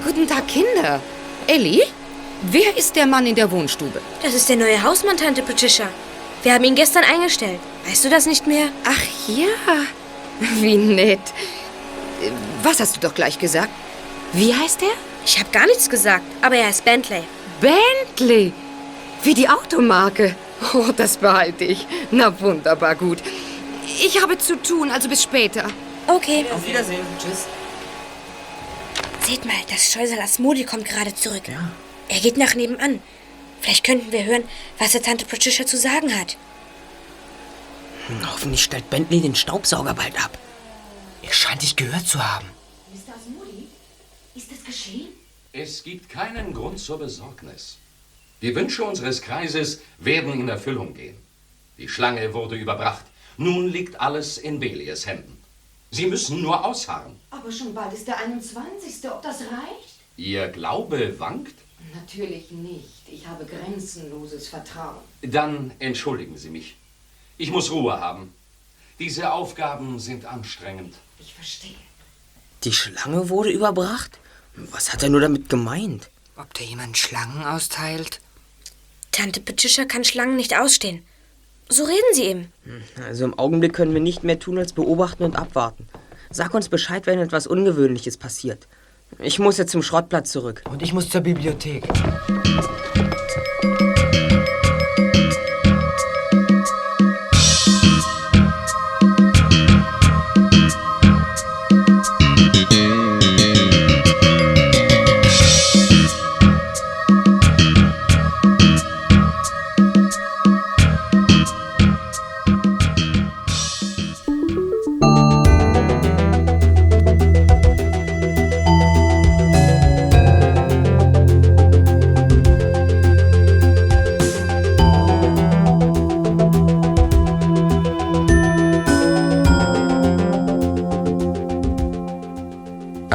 [0.05, 1.01] Guten Tag, Kinder.
[1.47, 1.83] Ellie,
[2.43, 3.99] wer ist der Mann in der Wohnstube?
[4.23, 5.89] Das ist der neue Hausmann, Tante Patricia.
[6.43, 7.59] Wir haben ihn gestern eingestellt.
[7.85, 8.69] Weißt du das nicht mehr?
[8.85, 9.49] Ach ja,
[10.61, 11.19] wie nett.
[12.63, 13.73] Was hast du doch gleich gesagt?
[14.31, 14.93] Wie heißt er?
[15.25, 17.23] Ich habe gar nichts gesagt, aber er heißt Bentley.
[17.59, 18.53] Bentley.
[19.21, 20.33] Wie die Automarke.
[20.73, 21.87] Oh, das behalte ich.
[22.11, 23.19] Na wunderbar gut.
[23.85, 25.67] Ich habe zu tun, also bis später.
[26.07, 26.45] Okay.
[26.53, 27.05] Auf Wiedersehen.
[27.19, 27.45] Tschüss.
[29.27, 31.43] Seht mal, das Scheusal Asmodi kommt gerade zurück.
[32.09, 33.01] Er geht nach nebenan.
[33.61, 34.43] Vielleicht könnten wir hören,
[34.79, 36.35] was der Tante Patricia zu sagen hat.
[38.07, 40.37] Hm, Hoffentlich stellt Bentley den Staubsauger bald ab.
[41.21, 42.47] Er scheint dich gehört zu haben.
[42.91, 43.13] Mr.
[43.15, 43.67] Asmodi,
[44.35, 45.09] ist es geschehen?
[45.53, 47.77] Es gibt keinen Grund zur Besorgnis.
[48.41, 51.17] Die Wünsche unseres Kreises werden in Erfüllung gehen.
[51.77, 53.05] Die Schlange wurde überbracht.
[53.37, 55.37] Nun liegt alles in Belies Händen.
[55.91, 57.19] Sie müssen nur ausharren.
[57.29, 59.11] Aber schon bald ist der 21.
[59.11, 59.95] Ob das reicht?
[60.17, 61.55] Ihr Glaube wankt?
[61.93, 63.03] Natürlich nicht.
[63.11, 65.01] Ich habe grenzenloses Vertrauen.
[65.21, 66.77] Dann entschuldigen Sie mich.
[67.37, 68.33] Ich muss Ruhe haben.
[68.99, 70.95] Diese Aufgaben sind anstrengend.
[71.19, 71.75] Ich verstehe.
[72.63, 74.19] Die Schlange wurde überbracht?
[74.55, 76.09] Was hat er nur damit gemeint?
[76.37, 78.19] Ob da jemand Schlangen austeilt?
[79.11, 81.03] Tante Patricia kann Schlangen nicht ausstehen.
[81.69, 82.47] So reden sie ihm.
[83.05, 85.87] Also im Augenblick können wir nicht mehr tun als beobachten und abwarten.
[86.29, 88.67] Sag uns Bescheid, wenn etwas Ungewöhnliches passiert.
[89.19, 90.63] Ich muss jetzt zum Schrottplatz zurück.
[90.69, 91.83] Und ich muss zur Bibliothek.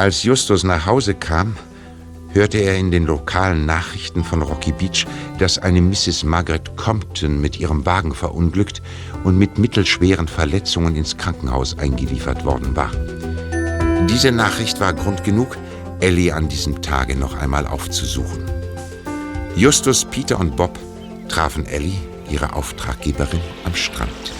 [0.07, 1.57] Als Justus nach Hause kam,
[2.31, 5.05] hörte er in den lokalen Nachrichten von Rocky Beach,
[5.37, 6.23] dass eine Mrs.
[6.23, 8.81] Margaret Compton mit ihrem Wagen verunglückt
[9.25, 12.89] und mit mittelschweren Verletzungen ins Krankenhaus eingeliefert worden war.
[14.07, 15.57] Diese Nachricht war Grund genug,
[15.99, 18.45] Ellie an diesem Tage noch einmal aufzusuchen.
[19.57, 20.79] Justus, Peter und Bob
[21.27, 24.31] trafen Ellie, ihre Auftraggeberin, am Strand.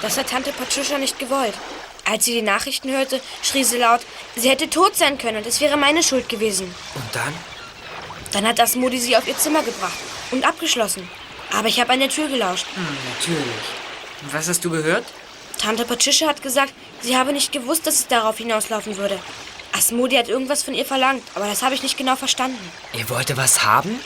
[0.00, 1.52] Das hat Tante Patricia nicht gewollt.
[2.10, 4.00] Als sie die Nachrichten hörte, schrie sie laut,
[4.34, 6.74] sie hätte tot sein können und es wäre meine Schuld gewesen.
[6.94, 7.34] Und dann?
[8.32, 9.98] Dann hat Asmodi sie auf ihr Zimmer gebracht
[10.30, 11.08] und abgeschlossen.
[11.52, 12.66] Aber ich habe an der Tür gelauscht.
[12.74, 12.86] Hm,
[13.18, 14.32] natürlich.
[14.32, 15.04] Was hast du gehört?
[15.58, 19.18] Tante Patricia hat gesagt, sie habe nicht gewusst, dass es darauf hinauslaufen würde.
[19.76, 22.58] Asmodi hat irgendwas von ihr verlangt, aber das habe ich nicht genau verstanden.
[22.94, 24.00] Ihr wollte was haben?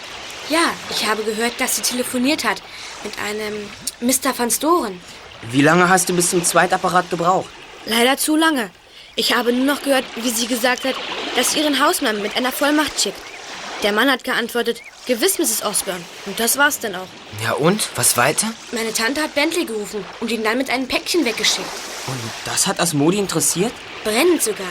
[0.48, 2.62] Ja, ich habe gehört, dass sie telefoniert hat
[3.04, 3.68] mit einem
[4.00, 4.36] Mr.
[4.36, 5.00] van Storen.
[5.50, 7.50] Wie lange hast du bis zum Zweitapparat gebraucht?
[7.86, 8.70] Leider zu lange.
[9.16, 10.94] Ich habe nur noch gehört, wie sie gesagt hat,
[11.36, 13.20] dass sie ihren Hausmann mit einer Vollmacht schickt.
[13.82, 15.64] Der Mann hat geantwortet, gewiss, Mrs.
[15.64, 16.00] Osborne.
[16.26, 17.08] Und das war's dann auch.
[17.42, 17.88] Ja und?
[17.96, 18.46] Was weiter?
[18.70, 21.68] Meine Tante hat Bentley gerufen und ihn dann mit einem Päckchen weggeschickt.
[22.06, 23.72] Und das hat Asmodi interessiert?
[24.04, 24.66] Brennend sogar.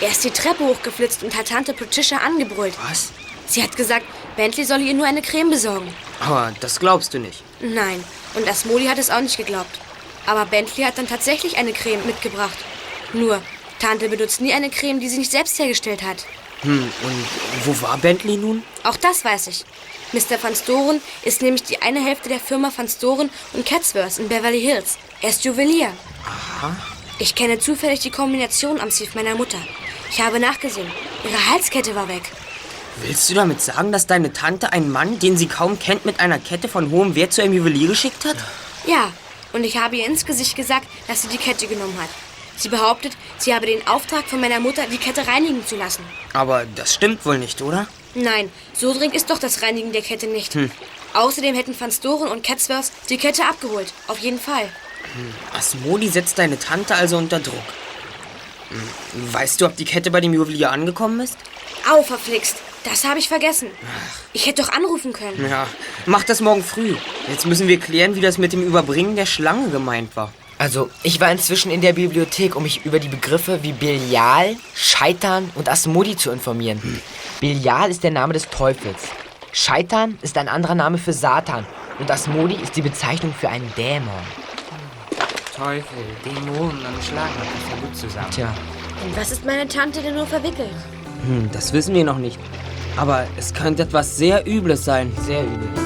[0.00, 2.74] Er ist die Treppe hochgeflitzt und hat Tante Patricia angebrüllt.
[2.88, 3.12] Was?
[3.46, 4.04] Sie hat gesagt,
[4.36, 5.92] Bentley solle ihr nur eine Creme besorgen.
[6.20, 7.42] Aber das glaubst du nicht.
[7.60, 8.02] Nein,
[8.34, 9.78] Und Asmodi hat es auch nicht geglaubt.
[10.26, 12.58] Aber Bentley hat dann tatsächlich eine Creme mitgebracht.
[13.12, 13.40] Nur,
[13.78, 16.24] Tante benutzt nie eine Creme, die sie nicht selbst hergestellt hat.
[16.62, 17.26] Hm, und
[17.64, 18.62] wo war Bentley nun?
[18.82, 19.64] Auch das weiß ich.
[20.12, 20.42] Mr.
[20.42, 24.60] Van Storen ist nämlich die eine Hälfte der Firma Van Storen und Catsworth in Beverly
[24.60, 24.98] Hills.
[25.20, 25.92] Er ist Juwelier.
[26.24, 26.76] Aha.
[27.18, 29.58] Ich kenne zufällig die Kombination am Safe meiner Mutter.
[30.10, 30.90] Ich habe nachgesehen.
[31.24, 32.22] Ihre Halskette war weg.
[33.02, 36.38] Willst du damit sagen, dass deine Tante einen Mann, den sie kaum kennt, mit einer
[36.38, 38.36] Kette von hohem Wert zu einem Juwelier geschickt hat?
[38.86, 39.12] Ja,
[39.56, 42.10] und ich habe ihr ins Gesicht gesagt, dass sie die Kette genommen hat.
[42.56, 46.04] Sie behauptet, sie habe den Auftrag von meiner Mutter, die Kette reinigen zu lassen.
[46.32, 47.86] Aber das stimmt wohl nicht, oder?
[48.14, 50.54] Nein, so dringend ist doch das Reinigen der Kette nicht.
[50.54, 50.70] Hm.
[51.14, 53.92] Außerdem hätten Van Storen und Catsworth die Kette abgeholt.
[54.06, 54.64] Auf jeden Fall.
[55.14, 55.34] Hm.
[55.54, 57.54] Asmodi setzt deine Tante also unter Druck.
[58.68, 59.32] Hm.
[59.32, 61.36] Weißt du, ob die Kette bei dem Juwelier angekommen ist?
[61.90, 62.56] Au, verflixt.
[62.88, 63.68] Das habe ich vergessen.
[64.32, 65.50] Ich hätte doch anrufen können.
[65.50, 65.66] Ja,
[66.06, 66.94] mach das morgen früh.
[67.28, 70.32] Jetzt müssen wir klären, wie das mit dem Überbringen der Schlange gemeint war.
[70.58, 75.50] Also, ich war inzwischen in der Bibliothek, um mich über die Begriffe wie Belial, Scheitern
[75.56, 76.80] und Asmodi zu informieren.
[76.80, 77.00] Hm.
[77.40, 79.02] Belial ist der Name des Teufels.
[79.52, 81.66] Scheitern ist ein anderer Name für Satan.
[81.98, 84.08] Und Asmodi ist die Bezeichnung für einen Dämon.
[85.56, 88.30] Teufel, Dämonen und Schlangen, das ist ja gut zusammen.
[88.30, 88.54] Tja.
[89.04, 90.70] In was ist meine Tante denn nur verwickelt?
[91.26, 92.38] Hm, das wissen wir noch nicht.
[92.96, 95.12] Aber es könnte etwas sehr Übles sein.
[95.26, 95.85] Sehr übel.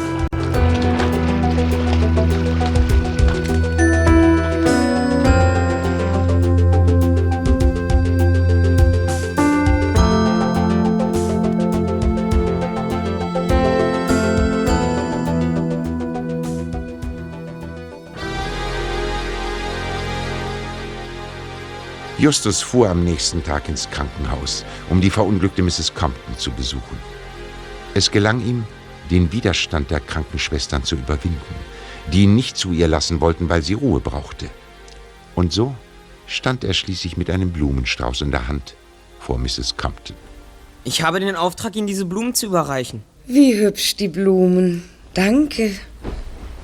[22.21, 25.95] Justus fuhr am nächsten Tag ins Krankenhaus, um die verunglückte Mrs.
[25.95, 26.99] Compton zu besuchen.
[27.95, 28.65] Es gelang ihm,
[29.11, 31.41] den Widerstand der Krankenschwestern zu überwinden,
[32.13, 34.51] die ihn nicht zu ihr lassen wollten, weil sie Ruhe brauchte.
[35.35, 35.75] Und so
[36.27, 38.75] stand er schließlich mit einem Blumenstrauß in der Hand
[39.19, 39.79] vor Mrs.
[39.79, 40.15] Compton.
[40.85, 43.03] Ich habe den Auftrag, Ihnen diese Blumen zu überreichen.
[43.27, 44.85] Wie hübsch die Blumen.
[45.15, 45.73] Danke.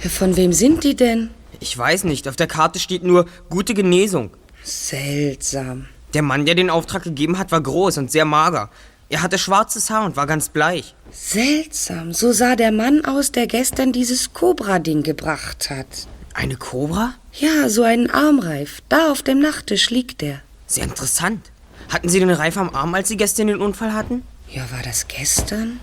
[0.00, 1.30] Von wem sind die denn?
[1.60, 2.28] Ich weiß nicht.
[2.28, 4.30] Auf der Karte steht nur gute Genesung.
[4.66, 5.86] Seltsam.
[6.12, 8.68] Der Mann, der den Auftrag gegeben hat, war groß und sehr mager.
[9.08, 10.96] Er hatte schwarzes Haar und war ganz bleich.
[11.12, 12.12] Seltsam.
[12.12, 15.86] So sah der Mann aus, der gestern dieses Cobra-Ding gebracht hat.
[16.34, 17.14] Eine Cobra?
[17.32, 18.82] Ja, so einen Armreif.
[18.88, 20.40] Da auf dem Nachttisch liegt der.
[20.66, 21.52] Sehr interessant.
[21.88, 24.24] Hatten Sie den Reif am Arm, als Sie gestern den Unfall hatten?
[24.50, 25.78] Ja, war das gestern?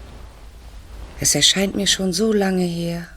[1.21, 3.07] Es erscheint mir schon so lange her.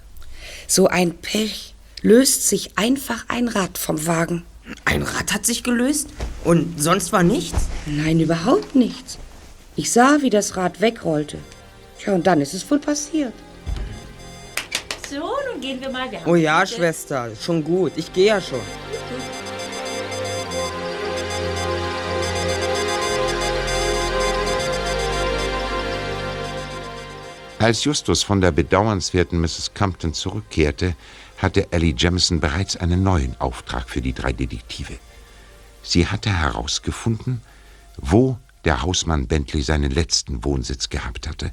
[0.69, 1.75] So ein Pech.
[2.03, 4.45] Löst sich einfach ein Rad vom Wagen.
[4.85, 6.09] Ein Rad hat sich gelöst?
[6.45, 7.67] Und sonst war nichts?
[7.87, 9.19] Nein, überhaupt nichts.
[9.77, 11.39] Ich sah, wie das Rad wegrollte.
[11.99, 13.33] Tja, und dann ist es wohl passiert.
[15.09, 15.17] So,
[15.53, 16.11] nun gehen wir mal.
[16.11, 17.93] Wir Oh ja, gute- Schwester, schon gut.
[17.97, 18.61] Ich gehe ja schon.
[27.59, 29.73] Als Justus von der bedauernswerten Mrs.
[29.75, 30.95] Compton zurückkehrte,
[31.39, 34.99] hatte Ellie Jamison bereits einen neuen Auftrag für die drei Detektive.
[35.83, 37.41] Sie hatte herausgefunden,
[37.97, 41.53] wo der Hausmann Bentley seinen letzten Wohnsitz gehabt hatte,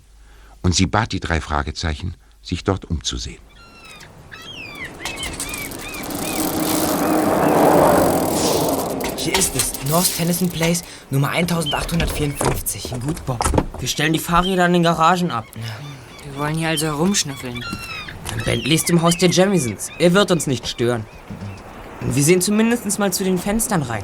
[0.62, 3.42] und sie bat die drei Fragezeichen, sich dort umzusehen.
[9.18, 9.72] Hier ist es.
[9.90, 12.92] North Tennyson Place, Nummer 1854.
[13.06, 13.40] Gut, Bob.
[13.80, 15.46] Wir stellen die Fahrräder in den Garagen ab.
[16.26, 17.64] Wir wollen hier also herumschnüffeln.
[18.46, 19.90] Bentley ist im Haus der Jamisons.
[20.00, 21.06] Er wird uns nicht stören.
[22.02, 24.04] Wir sehen zumindest mal zu den Fenstern rein.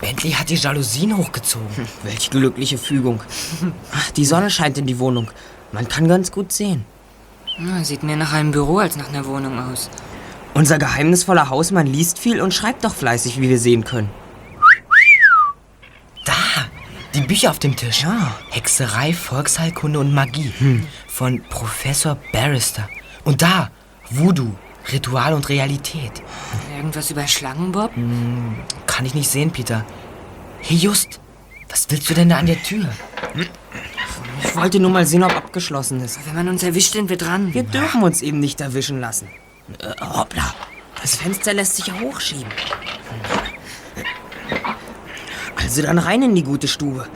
[0.00, 1.68] Bentley hat die Jalousien hochgezogen.
[1.74, 3.20] Hm, welch glückliche Fügung.
[3.92, 5.30] Ach, die Sonne scheint in die Wohnung.
[5.72, 6.84] Man kann ganz gut sehen.
[7.58, 9.90] Na, sieht mehr nach einem Büro als nach einer Wohnung aus.
[10.54, 14.10] Unser geheimnisvoller Hausmann liest viel und schreibt doch fleißig, wie wir sehen können.
[17.18, 18.06] Die Bücher auf dem Tisch.
[18.50, 20.52] Hexerei, Volksheilkunde und Magie.
[20.58, 20.86] Hm.
[21.08, 22.88] Von Professor Barrister.
[23.24, 23.72] Und da,
[24.08, 24.54] Voodoo,
[24.92, 26.12] Ritual und Realität.
[26.76, 27.92] Irgendwas über Schlangen, Bob?
[27.96, 28.54] Hm,
[28.86, 29.84] kann ich nicht sehen, Peter.
[30.60, 31.18] Hey, Just,
[31.68, 32.88] was willst du denn da an der Tür?
[34.44, 36.24] Ich wollte nur mal sehen, ob abgeschlossen ist.
[36.24, 37.52] Wenn man uns erwischt, sind wir dran.
[37.52, 39.26] Wir dürfen uns eben nicht erwischen lassen.
[39.80, 40.54] Äh, hoppla,
[41.02, 42.46] das Fenster lässt sich ja hochschieben.
[45.78, 47.06] Also dann rein in die gute Stube.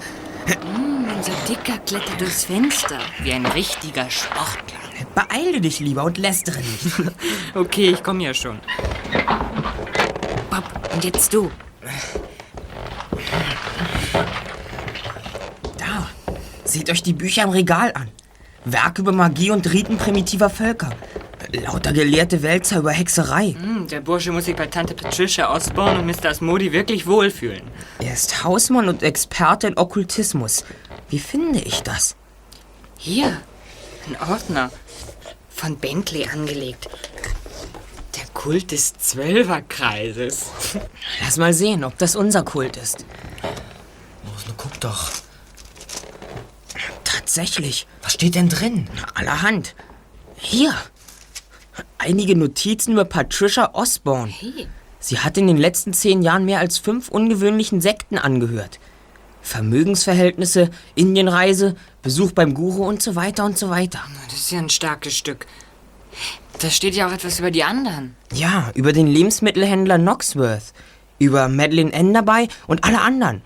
[0.46, 3.00] Hm, unser Dicker klettert durchs Fenster.
[3.20, 4.78] Wie ein richtiger Sportler.
[5.16, 7.10] Beeile dich lieber und lästere nicht.
[7.56, 8.60] okay, ich komme ja schon.
[10.48, 10.62] Bob,
[10.94, 11.50] und jetzt du.
[15.76, 16.08] Da,
[16.62, 18.12] seht euch die Bücher im Regal an.
[18.64, 20.90] Werke über Magie und Riten primitiver Völker.
[21.52, 23.54] Lauter gelehrte Wälzer über Hexerei.
[23.58, 26.30] Hm, der Bursche muss sich bei Tante Patricia Osborne und Mr.
[26.30, 27.62] Asmodi wirklich wohlfühlen.
[27.98, 30.64] Er ist Hausmann und Experte in Okkultismus.
[31.10, 32.16] Wie finde ich das?
[32.98, 33.36] Hier,
[34.06, 34.70] ein Ordner.
[35.50, 36.88] Von Bentley angelegt.
[38.16, 40.46] Der Kult des Zwölferkreises.
[41.22, 43.04] Lass mal sehen, ob das unser Kult ist.
[44.24, 45.10] Los, nun guck doch.
[47.04, 47.86] Tatsächlich.
[48.02, 48.88] Was steht denn drin?
[49.14, 49.74] Allerhand.
[50.36, 50.74] Hier.
[51.98, 54.32] Einige Notizen über Patricia Osborne.
[54.98, 58.78] Sie hat in den letzten zehn Jahren mehr als fünf ungewöhnlichen Sekten angehört.
[59.42, 64.00] Vermögensverhältnisse, Indienreise, Besuch beim Guru und so weiter und so weiter.
[64.26, 65.46] Das ist ja ein starkes Stück.
[66.60, 68.14] Da steht ja auch etwas über die anderen.
[68.32, 70.72] Ja, über den Lebensmittelhändler Knoxworth,
[71.18, 73.42] über Madeleine Enderby und alle anderen.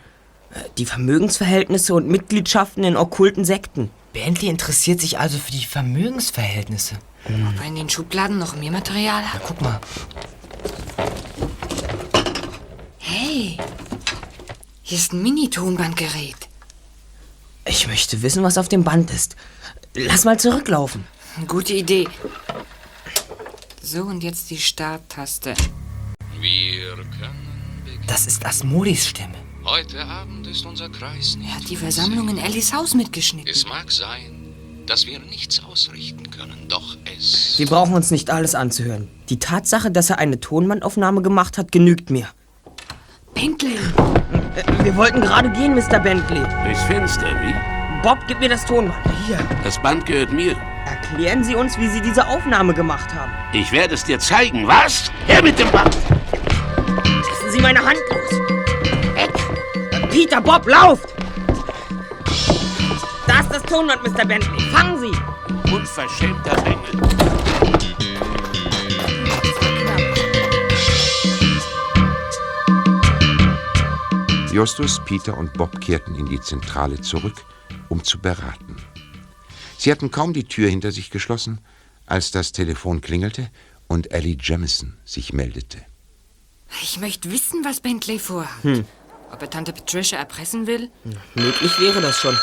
[0.78, 3.90] Die Vermögensverhältnisse und Mitgliedschaften in okkulten Sekten.
[4.12, 6.96] Bentley interessiert sich also für die Vermögensverhältnisse.
[7.28, 9.42] Ob er in den Schubladen noch mehr Material hat?
[9.46, 9.80] Guck mal.
[12.98, 13.58] Hey,
[14.82, 16.36] hier ist ein Mini-Tonbandgerät.
[17.64, 19.34] Ich möchte wissen, was auf dem Band ist.
[19.94, 21.04] Lass mal zurücklaufen.
[21.48, 22.08] Gute Idee.
[23.82, 25.54] So, und jetzt die Starttaste.
[26.40, 29.34] Wir können Das ist Asmodis Stimme.
[29.64, 33.50] Heute Abend ist unser Kreis nicht Er hat die Versammlung in Ellis Haus mitgeschnitten.
[33.50, 34.35] Es mag sein,
[34.86, 37.58] dass wir nichts ausrichten können, doch es.
[37.58, 39.08] Wir brauchen uns nicht alles anzuhören.
[39.28, 42.28] Die Tatsache, dass er eine Tonbandaufnahme gemacht hat, genügt mir.
[43.34, 43.76] Bentley!
[44.56, 45.98] Äh, Wir wollten gerade gehen, Mr.
[46.00, 46.40] Bentley.
[46.64, 47.54] Durchs Fenster, wie?
[48.02, 48.94] Bob, gib mir das Tonband.
[49.26, 49.38] Hier.
[49.64, 50.56] Das Band gehört mir.
[50.86, 53.32] Erklären Sie uns, wie Sie diese Aufnahme gemacht haben.
[53.52, 54.66] Ich werde es dir zeigen.
[54.66, 55.10] Was?
[55.26, 55.96] Her mit dem Band!
[56.88, 58.40] Lassen Sie meine Hand los.
[59.14, 60.10] Weg!
[60.10, 61.08] Peter, Bob, lauft!
[63.26, 64.24] Da ist das Tonband, Mr.
[64.24, 64.60] Bentley.
[64.70, 65.72] Fangen Sie!
[65.72, 67.16] Unverschämter Bengel.
[74.52, 77.44] Justus, Peter und Bob kehrten in die Zentrale zurück,
[77.88, 78.76] um zu beraten.
[79.76, 81.60] Sie hatten kaum die Tür hinter sich geschlossen,
[82.06, 83.50] als das Telefon klingelte
[83.88, 85.78] und Ellie Jamison sich meldete.
[86.80, 88.62] Ich möchte wissen, was Bentley vorhat.
[88.62, 88.86] Hm.
[89.30, 90.90] Ob er Tante Patricia erpressen will?
[91.34, 92.36] Möglich wäre das schon.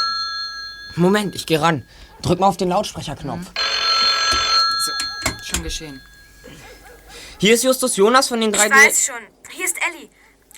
[0.95, 1.88] Moment, ich gehe ran.
[2.21, 3.51] Drück mal auf den Lautsprecherknopf.
[5.43, 6.01] Schon geschehen.
[7.39, 8.67] Hier ist Justus Jonas von den drei...
[8.67, 9.15] Ich weiß schon.
[9.49, 10.10] Hier ist Ellie.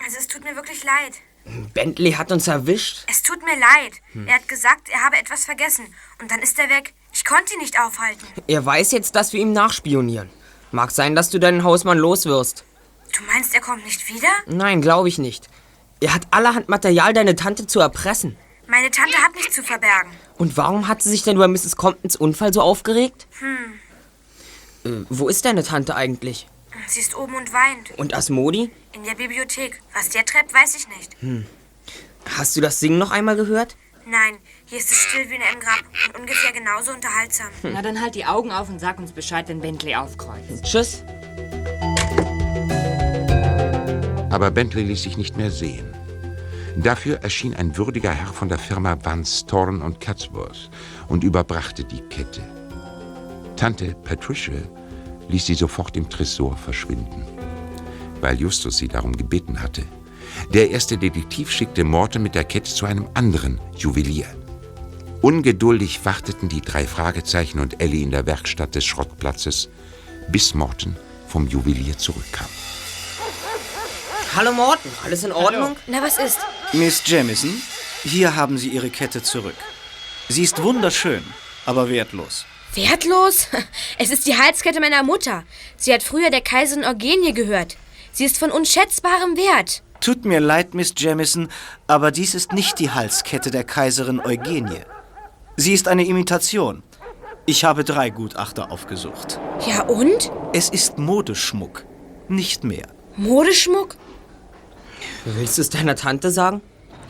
[0.04, 1.14] Also es tut mir wirklich leid.
[1.74, 3.06] Bentley hat uns erwischt.
[3.10, 3.94] Es tut mir leid.
[4.14, 4.28] Hm.
[4.28, 5.86] Er hat gesagt, er habe etwas vergessen.
[6.22, 6.94] Und dann ist er weg.
[7.14, 8.28] Ich konnte ihn nicht aufhalten.
[8.48, 10.30] Er weiß jetzt, dass wir ihm nachspionieren.
[10.72, 12.66] Mag sein, dass du deinen Hausmann los wirst.
[13.16, 14.30] Du meinst, er kommt nicht wieder?
[14.48, 15.48] Nein, glaube ich nicht.
[16.02, 18.38] Er hat allerhand Material, deine Tante zu erpressen.
[18.68, 20.12] Meine Tante hat nichts zu verbergen.
[20.38, 21.78] Und warum hat sie sich denn über Mrs.
[21.78, 23.28] Comptons Unfall so aufgeregt?
[23.40, 25.02] Hm.
[25.04, 26.48] Äh, wo ist deine Tante eigentlich?
[26.88, 27.98] Sie ist oben und weint.
[27.98, 28.70] Und Asmodi?
[28.92, 29.82] In der Bibliothek.
[29.94, 31.16] Was der treibt, weiß ich nicht.
[31.22, 31.46] Hm.
[32.38, 33.78] Hast du das Singen noch einmal gehört?
[34.08, 37.48] Nein, hier ist es still wie in einem Grab und ungefähr genauso unterhaltsam.
[37.64, 40.64] Na, dann halt die Augen auf und sag uns Bescheid, wenn Bentley aufkreuzt.
[40.64, 41.04] Tschüss.
[44.30, 45.92] Aber Bentley ließ sich nicht mehr sehen.
[46.78, 50.70] Dafür erschien ein würdiger Herr von der Firma Van Storn und Catsworth
[51.08, 52.42] und überbrachte die Kette.
[53.56, 54.54] Tante Patricia
[55.30, 57.26] ließ sie sofort im Tresor verschwinden,
[58.20, 59.84] weil Justus sie darum gebeten hatte.
[60.54, 64.28] Der erste Detektiv schickte Morten mit der Kette zu einem anderen Juwelier.
[65.22, 69.70] Ungeduldig warteten die drei Fragezeichen und Ellie in der Werkstatt des Schrottplatzes,
[70.30, 72.48] bis Morton vom Juwelier zurückkam.
[74.36, 75.78] Hallo Morten, alles in Ordnung?
[75.88, 76.40] Na, was ist?
[76.78, 77.62] Miss Jamison,
[78.04, 79.56] hier haben Sie Ihre Kette zurück.
[80.28, 81.24] Sie ist wunderschön,
[81.66, 82.46] aber wertlos.
[82.74, 83.48] Wertlos?
[83.98, 85.46] Es ist die Halskette meiner Mutter.
[85.78, 87.78] Sie hat früher der Kaiserin Eugenie gehört.
[88.12, 89.84] Sie ist von unschätzbarem Wert.
[90.02, 91.48] Tut mir leid, Miss Jamison,
[91.88, 94.84] aber dies ist nicht die Halskette der Kaiserin Eugenie.
[95.56, 96.84] Sie ist eine Imitation.
[97.46, 99.40] Ich habe drei Gutachter aufgesucht.
[99.66, 100.30] Ja und?
[100.52, 101.86] Es ist Modeschmuck,
[102.28, 102.88] nicht mehr.
[103.16, 103.96] Modeschmuck?
[105.24, 106.62] Willst du es deiner Tante sagen?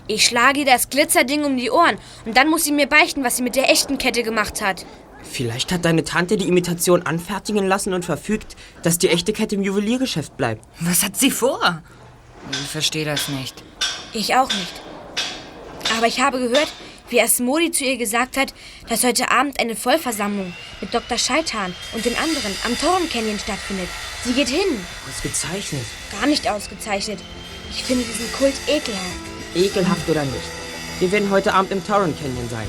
[0.08, 3.38] Ich schlage ihr das Glitzerding um die Ohren und dann muss sie mir beichten, was
[3.38, 4.86] sie mit der echten Kette gemacht hat.
[5.24, 9.64] Vielleicht hat deine Tante die Imitation anfertigen lassen und verfügt, dass die echte Kette im
[9.64, 10.64] Juweliergeschäft bleibt.
[10.80, 11.82] Was hat sie vor?
[12.51, 13.64] Ich verstehe das nicht.
[14.14, 14.82] Ich auch nicht.
[15.97, 16.72] Aber ich habe gehört,
[17.10, 18.53] wie Asmodi zu ihr gesagt hat,
[18.88, 21.18] dass heute Abend eine Vollversammlung mit Dr.
[21.18, 23.89] Scheitan und den anderen am Torren Canyon stattfindet.
[24.24, 24.86] Sie geht hin.
[25.10, 25.86] Ausgezeichnet.
[26.20, 27.20] Gar nicht ausgezeichnet.
[27.72, 29.35] Ich finde diesen Kult ekelhaft.
[29.56, 30.36] Ekelhaft oder nicht.
[30.99, 32.68] Wir werden heute Abend im Torrent Canyon sein.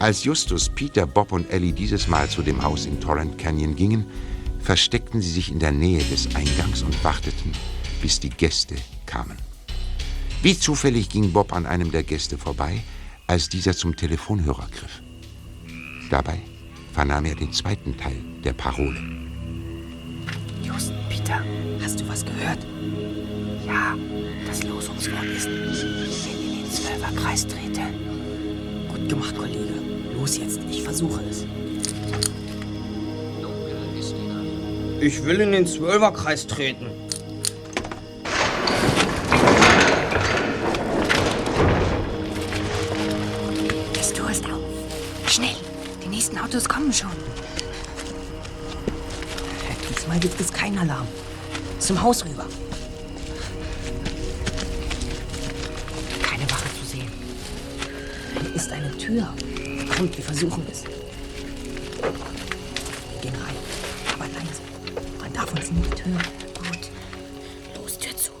[0.00, 4.06] Als Justus, Peter, Bob und Ellie dieses Mal zu dem Haus in Torrent Canyon gingen,
[4.62, 7.52] versteckten sie sich in der Nähe des Eingangs und warteten,
[8.02, 9.36] bis die Gäste kamen.
[10.42, 12.82] Wie zufällig ging Bob an einem der Gäste vorbei,
[13.26, 15.02] als dieser zum Telefonhörer griff.
[16.10, 16.40] Dabei
[16.92, 19.00] vernahm er den zweiten Teil der Parole.
[20.62, 21.44] Just, Peter,
[21.82, 22.58] hast du was gehört?
[23.66, 23.96] Ja,
[24.46, 27.82] das Losungswort ist, wenn in den Zwölferkreis trete.
[28.88, 29.74] Gut gemacht, Kollege.
[30.18, 31.46] Los jetzt, ich versuche es.
[35.02, 36.86] Ich will in den Zwölferkreis treten.
[43.94, 44.60] Das Tor ist auf.
[45.26, 45.56] Schnell,
[46.04, 47.10] die nächsten Autos kommen schon.
[49.88, 51.08] Diesmal gibt es keinen Alarm.
[51.78, 52.44] Zum Haus rüber.
[56.22, 57.10] Keine Wache zu sehen.
[58.42, 59.32] Hier ist eine Tür.
[59.96, 60.99] Kommt, wir versuchen es.
[66.12, 66.24] Hören.
[66.58, 66.90] Gut.
[67.76, 68.32] Los, Tür zu.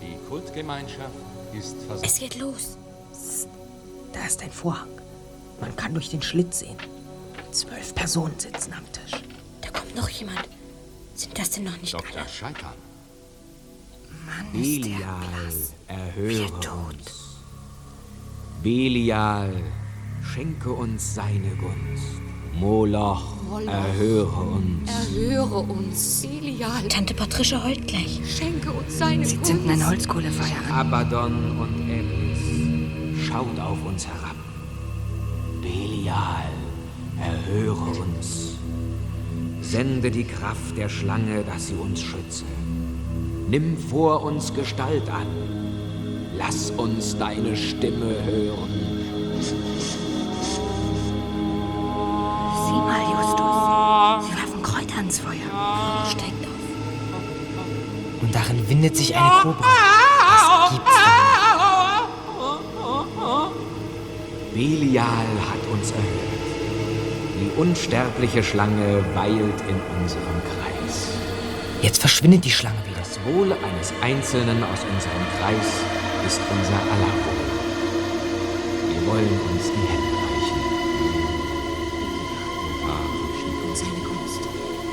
[0.00, 1.10] Die Kultgemeinschaft
[1.52, 2.06] ist versammelt.
[2.06, 2.78] Es geht los.
[4.12, 4.88] Da ist ein Vorhang.
[5.60, 6.76] Man kann durch den Schlitz sehen.
[7.50, 9.22] Zwölf Personen sitzen am Tisch.
[9.60, 10.48] Da kommt noch jemand.
[11.14, 12.20] Sind das denn noch nicht Dr.
[12.20, 12.28] alle?
[12.28, 12.74] Scheitern.
[14.52, 15.06] Belial,
[15.86, 16.52] erhöre
[16.88, 17.21] uns.
[18.62, 19.60] Belial,
[20.22, 22.20] schenke uns seine Gunst.
[22.54, 24.88] Moloch, Moloch, erhöre uns.
[24.88, 26.86] Erhöre uns, Elial.
[26.88, 28.20] Tante Patricia heult gleich.
[28.24, 30.72] Schenke uns seine Sie zünden ein Holzkohlefeuer an.
[30.72, 34.36] Abaddon und Eris, schaut auf uns herab.
[35.60, 36.52] Belial,
[37.20, 38.58] erhöre uns.
[39.60, 42.44] Sende die Kraft der Schlange, dass sie uns schütze.
[43.48, 45.61] Nimm vor uns Gestalt an.
[46.44, 48.70] Lass uns deine Stimme hören.
[52.66, 54.26] Sieh mal, Justus.
[54.26, 55.50] Sie werfen Kräuter ins Feuer.
[56.10, 58.22] Steigt auf.
[58.22, 59.64] Und darin windet sich eine Kobra.
[60.18, 60.92] Was gibt's
[64.52, 66.42] Belial hat uns erhört.
[67.40, 71.08] Die unsterbliche Schlange weilt in unserem Kreis.
[71.82, 72.98] Jetzt verschwindet die Schlange wieder.
[72.98, 77.48] Das Wohl eines Einzelnen aus unserem Kreis ist unser aller Wohl.
[78.88, 80.60] Wir wollen uns die Hände reichen.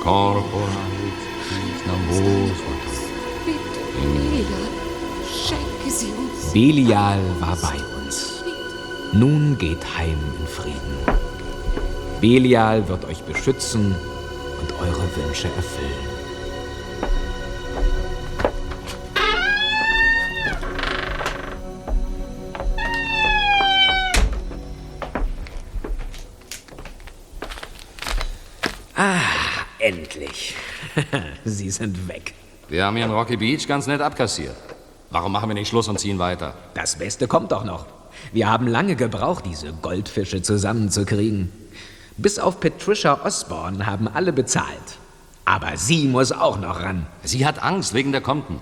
[0.02, 0.90] Corpora
[6.18, 6.54] uns.
[6.54, 8.44] Belial war bei uns.
[9.14, 10.98] Nun geht heim in Frieden.
[12.22, 13.96] Belial wird euch beschützen
[14.62, 16.09] und eure Wünsche erfüllen.
[30.20, 30.56] Endlich.
[31.46, 32.34] Sie sind weg.
[32.68, 34.56] Wir haben hier in Rocky Beach ganz nett abkassiert.
[35.10, 36.54] Warum machen wir nicht Schluss und ziehen weiter?
[36.76, 37.86] Das Beste kommt doch noch.
[38.32, 41.52] Wir haben lange gebraucht, diese Goldfische zusammenzukriegen.
[42.18, 44.68] Bis auf Patricia Osborne haben alle bezahlt.
[45.46, 47.08] Aber sie muss auch noch ran.
[47.24, 48.60] Sie hat Angst wegen der Compton.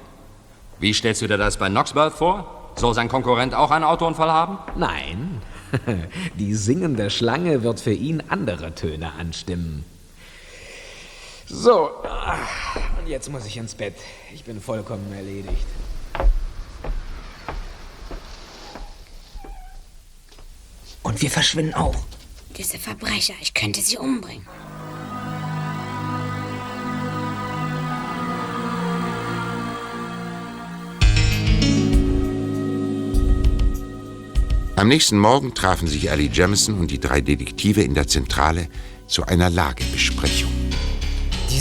[0.80, 2.72] Wie stellst du dir das bei Knoxworth vor?
[2.76, 4.60] Soll sein Konkurrent auch einen Autounfall haben?
[4.76, 5.42] Nein.
[6.36, 9.84] Die singende Schlange wird für ihn andere Töne anstimmen.
[11.50, 12.40] So, ah,
[13.00, 13.96] und jetzt muss ich ins Bett.
[14.34, 15.66] Ich bin vollkommen erledigt.
[21.04, 21.96] Und wir verschwinden auch.
[22.58, 24.46] Diese Verbrecher, ich könnte sie umbringen.
[34.76, 38.68] Am nächsten Morgen trafen sich Ali Jamison und die drei Detektive in der Zentrale
[39.08, 40.37] zu einer Lagebesprechung.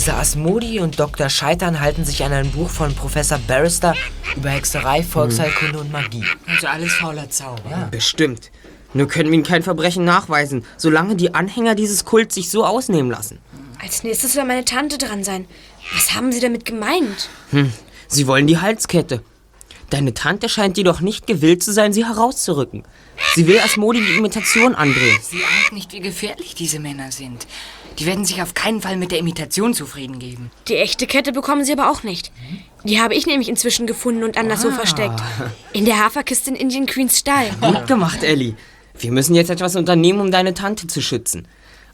[0.07, 1.29] Diese Asmodi und Dr.
[1.29, 3.93] Scheitern halten sich an ein Buch von Professor Barrister
[4.37, 6.23] über Hexerei, Volksheilkunde und Magie.
[6.47, 7.89] Also alles fauler Zauber.
[7.91, 8.53] Bestimmt.
[8.95, 13.11] Nur können wir ihnen kein Verbrechen nachweisen, solange die Anhänger dieses Kults sich so ausnehmen
[13.11, 13.41] lassen.
[13.83, 15.47] Als nächstes soll meine Tante dran sein.
[15.93, 17.29] Was haben Sie damit gemeint?
[17.51, 17.73] Hm,
[18.07, 19.25] sie wollen die Halskette.
[19.91, 22.85] Deine Tante scheint jedoch nicht gewillt zu sein, sie herauszurücken.
[23.35, 25.19] Sie will Asmodi die Imitation andrehen.
[25.21, 27.49] Sie ahnt nicht, wie gefährlich diese Männer sind.
[27.99, 30.51] Die werden sich auf keinen Fall mit der Imitation zufrieden geben.
[30.69, 32.31] Die echte Kette bekommen Sie aber auch nicht.
[32.85, 34.73] Die habe ich nämlich inzwischen gefunden und anderswo Ah.
[34.73, 35.21] versteckt.
[35.73, 37.51] In der Haferkiste in Indian Queens Stall.
[37.61, 38.55] Gut gemacht, Ellie.
[38.99, 41.49] Wir müssen jetzt etwas unternehmen, um deine Tante zu schützen.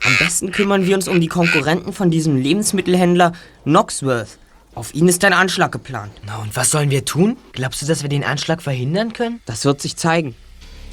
[0.05, 3.33] Am besten kümmern wir uns um die Konkurrenten von diesem Lebensmittelhändler
[3.65, 4.39] Knoxworth.
[4.75, 6.13] Auf ihn ist ein Anschlag geplant.
[6.27, 7.37] Na, und was sollen wir tun?
[7.53, 9.41] Glaubst du, dass wir den Anschlag verhindern können?
[9.47, 10.35] Das wird sich zeigen.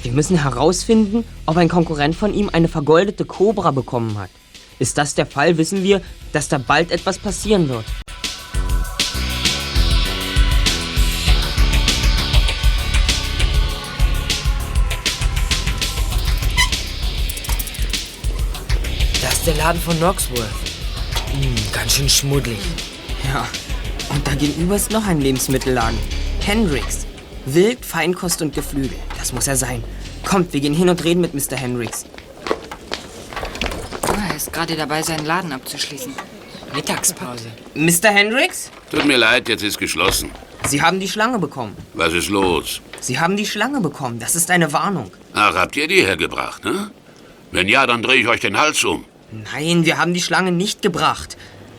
[0.02, 4.30] Wir müssen herausfinden, ob ein Konkurrent von ihm eine vergoldete Kobra bekommen hat.
[4.80, 6.00] Ist das der Fall, wissen wir,
[6.32, 7.84] dass da bald etwas passieren wird.
[19.20, 20.40] Das ist der Laden von Knoxworth.
[21.32, 22.58] Hm, ganz schön schmuddelig.
[23.30, 23.46] Ja,
[24.08, 25.98] und da gegenüber ist noch ein Lebensmittelladen.
[26.40, 27.06] Hendricks.
[27.44, 28.96] Wild, Feinkost und Geflügel.
[29.18, 29.84] Das muss er sein.
[30.24, 31.56] Kommt, wir gehen hin und reden mit Mr.
[31.56, 32.06] Hendricks.
[34.50, 36.12] Ist gerade dabei, seinen Laden abzuschließen.
[36.74, 37.46] Mittagspause.
[37.76, 38.08] Mr.
[38.08, 38.72] Hendricks?
[38.90, 40.32] Tut mir leid, jetzt ist geschlossen.
[40.66, 41.76] Sie haben die Schlange bekommen.
[41.94, 42.80] Was ist los?
[43.00, 44.18] Sie haben die Schlange bekommen.
[44.18, 45.12] Das ist eine Warnung.
[45.34, 46.90] Ach, habt ihr die hergebracht, ne?
[47.52, 49.04] Wenn ja, dann drehe ich euch den Hals um.
[49.52, 51.36] Nein, wir haben die Schlange nicht gebracht.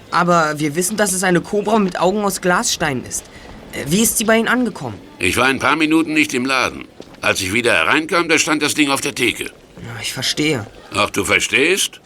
[0.10, 3.26] Aber wir wissen, dass es eine Kobra mit Augen aus Glasstein ist.
[3.74, 4.98] Äh, Wie ist sie bei Ihnen angekommen?
[5.20, 6.86] Ich war ein paar Minuten nicht im Laden.
[7.20, 9.44] Als ich wieder hereinkam, da stand das Ding auf der Theke.
[9.44, 10.66] Ja, Ich verstehe.
[10.96, 12.00] Ach, du verstehst?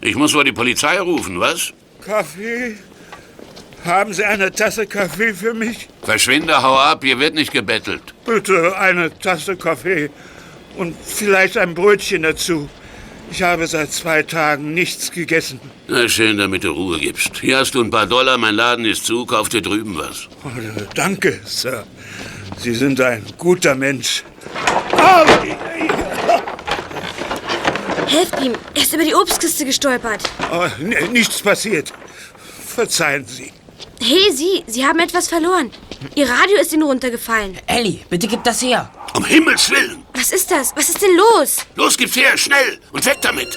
[0.00, 1.72] Ich muss wohl die Polizei rufen, was?
[2.04, 2.76] Kaffee?
[3.84, 5.88] Haben Sie eine Tasse Kaffee für mich?
[6.02, 8.02] Verschwinde, hau ab, hier wird nicht gebettelt.
[8.26, 10.10] Bitte eine Tasse Kaffee
[10.76, 12.68] und vielleicht ein Brötchen dazu.
[13.30, 15.60] Ich habe seit zwei Tagen nichts gegessen.
[15.86, 17.38] Na, schön, damit du Ruhe gibst.
[17.40, 20.28] Hier hast du ein paar Dollar, mein Laden ist zu, kauf dir drüben was.
[20.44, 20.48] Oh,
[20.94, 21.84] danke, Sir.
[22.56, 24.24] Sie sind ein guter Mensch.
[28.08, 30.22] Helft ihm, er ist über die Obstkiste gestolpert.
[30.50, 30.66] Oh,
[31.12, 31.92] nichts passiert.
[32.66, 33.52] Verzeihen Sie.
[34.00, 35.70] Hey, Sie, Sie haben etwas verloren.
[36.14, 37.58] Ihr Radio ist Ihnen runtergefallen.
[37.66, 38.90] Ellie, bitte gib das her.
[39.14, 40.04] Um Himmels Willen!
[40.14, 40.72] Was ist das?
[40.76, 41.56] Was ist denn los?
[41.74, 42.78] Los, gib's her, schnell!
[42.92, 43.48] Und weg damit!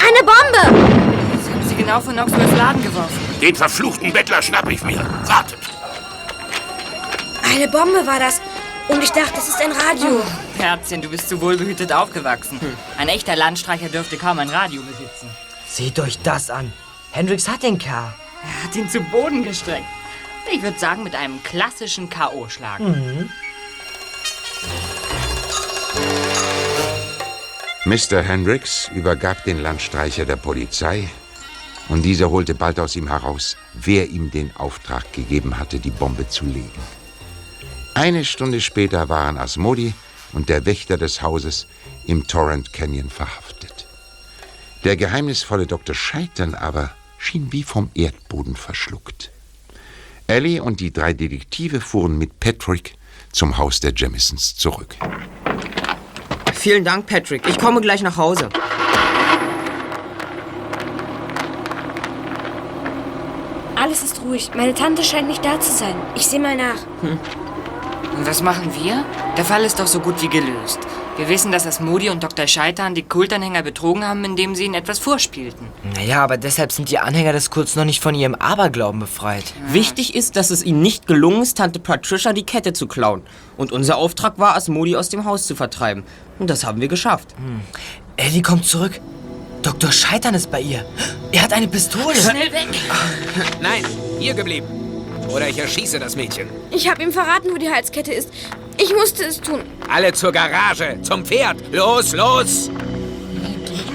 [0.00, 0.96] Eine Bombe!
[1.36, 3.18] Das haben Sie genau von Knoxworth Laden geworfen.
[3.42, 4.98] Den verfluchten Bettler schnapp ich mir.
[5.26, 5.58] Wartet!
[7.44, 8.40] Eine Bombe war das.
[8.88, 10.22] Und ich dachte, es ist ein Radio.
[10.58, 12.60] Herzchen, du bist zu wohlbehütet aufgewachsen.
[12.98, 15.28] Ein echter Landstreicher dürfte kaum ein Radio besitzen.
[15.66, 16.72] Seht euch das an.
[17.12, 18.12] Hendrix hat den Kerl.
[18.42, 19.86] Er hat ihn zu Boden gestreckt.
[20.52, 22.78] Ich würde sagen, mit einem klassischen K.O.-Schlag.
[22.78, 23.30] Mhm.
[27.84, 28.22] Mr.
[28.22, 31.08] Hendricks übergab den Landstreicher der Polizei
[31.88, 36.28] und dieser holte bald aus ihm heraus, wer ihm den Auftrag gegeben hatte, die Bombe
[36.28, 36.82] zu legen.
[37.94, 39.94] Eine Stunde später waren Asmodi
[40.36, 41.66] und der Wächter des Hauses
[42.06, 43.86] im Torrent Canyon verhaftet.
[44.84, 45.94] Der geheimnisvolle Dr.
[45.94, 49.30] Scheitern aber schien wie vom Erdboden verschluckt.
[50.26, 52.96] Ellie und die drei Detektive fuhren mit Patrick
[53.32, 54.94] zum Haus der Jamisons zurück.
[56.52, 57.48] Vielen Dank, Patrick.
[57.48, 58.50] Ich komme gleich nach Hause.
[63.74, 64.50] Alles ist ruhig.
[64.54, 65.94] Meine Tante scheint nicht da zu sein.
[66.14, 66.78] Ich sehe mal nach.
[68.16, 69.04] Und was machen wir?
[69.36, 70.78] Der Fall ist doch so gut wie gelöst.
[71.18, 72.46] Wir wissen, dass Asmodi und Dr.
[72.46, 75.68] Scheitern die Kultanhänger betrogen haben, indem sie ihnen etwas vorspielten.
[75.94, 79.44] Naja, aber deshalb sind die Anhänger des Kults noch nicht von ihrem Aberglauben befreit.
[79.68, 83.22] Wichtig ist, dass es ihnen nicht gelungen ist, Tante Patricia die Kette zu klauen.
[83.56, 86.04] Und unser Auftrag war, Asmodi aus dem Haus zu vertreiben.
[86.38, 87.34] Und das haben wir geschafft.
[87.38, 87.60] Hm.
[88.16, 89.00] Ellie kommt zurück.
[89.62, 89.90] Dr.
[89.90, 90.84] Scheitern ist bei ihr.
[91.32, 92.14] Er hat eine Pistole.
[92.14, 92.68] Schnell weg!
[93.60, 93.84] Nein,
[94.18, 94.85] hier geblieben.
[95.28, 96.48] Oder ich erschieße das Mädchen.
[96.70, 98.30] Ich habe ihm verraten, wo die Halskette ist.
[98.78, 99.62] Ich musste es tun.
[99.88, 101.56] Alle zur Garage, zum Pferd.
[101.72, 102.70] Los, los!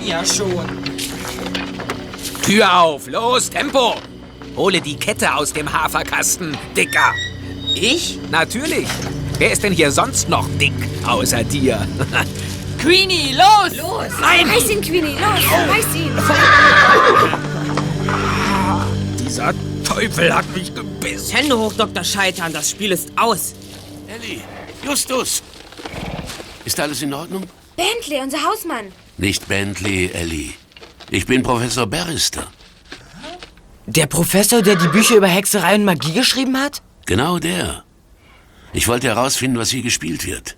[0.03, 0.67] Ja, schon.
[2.45, 3.95] Tür auf, los, Tempo!
[4.55, 7.13] Hole die Kette aus dem Haferkasten, Dicker.
[7.75, 8.19] Ich?
[8.31, 8.87] Natürlich.
[9.37, 10.73] Wer ist denn hier sonst noch dick,
[11.05, 11.87] außer dir?
[12.81, 13.77] Queenie, los!
[13.77, 14.07] Los!
[14.19, 14.49] Nein!
[14.49, 15.13] Reiß ihn, Queenie.
[15.13, 16.11] Los, reiß ihn.
[19.25, 19.53] Dieser
[19.93, 21.35] Teufel hat mich gebissen.
[21.35, 22.03] Hände hoch, Dr.
[22.03, 22.53] Scheitern.
[22.53, 23.53] Das Spiel ist aus.
[24.07, 24.39] Ellie,
[24.85, 25.43] Justus!
[26.63, 27.43] Ist alles in Ordnung?
[27.75, 28.85] Bentley, unser Hausmann.
[29.17, 30.53] Nicht Bentley, Ellie.
[31.09, 32.47] Ich bin Professor Barrister.
[33.85, 36.81] Der Professor, der die Bücher über Hexerei und Magie geschrieben hat?
[37.05, 37.83] Genau der.
[38.71, 40.55] Ich wollte herausfinden, was hier gespielt wird.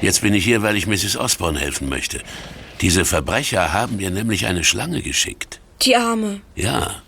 [0.00, 1.16] Jetzt bin ich hier, weil ich Mrs.
[1.16, 2.22] Osborne helfen möchte.
[2.80, 5.60] Diese Verbrecher haben mir nämlich eine Schlange geschickt.
[5.82, 6.40] Die Arme.
[6.56, 7.02] Ja,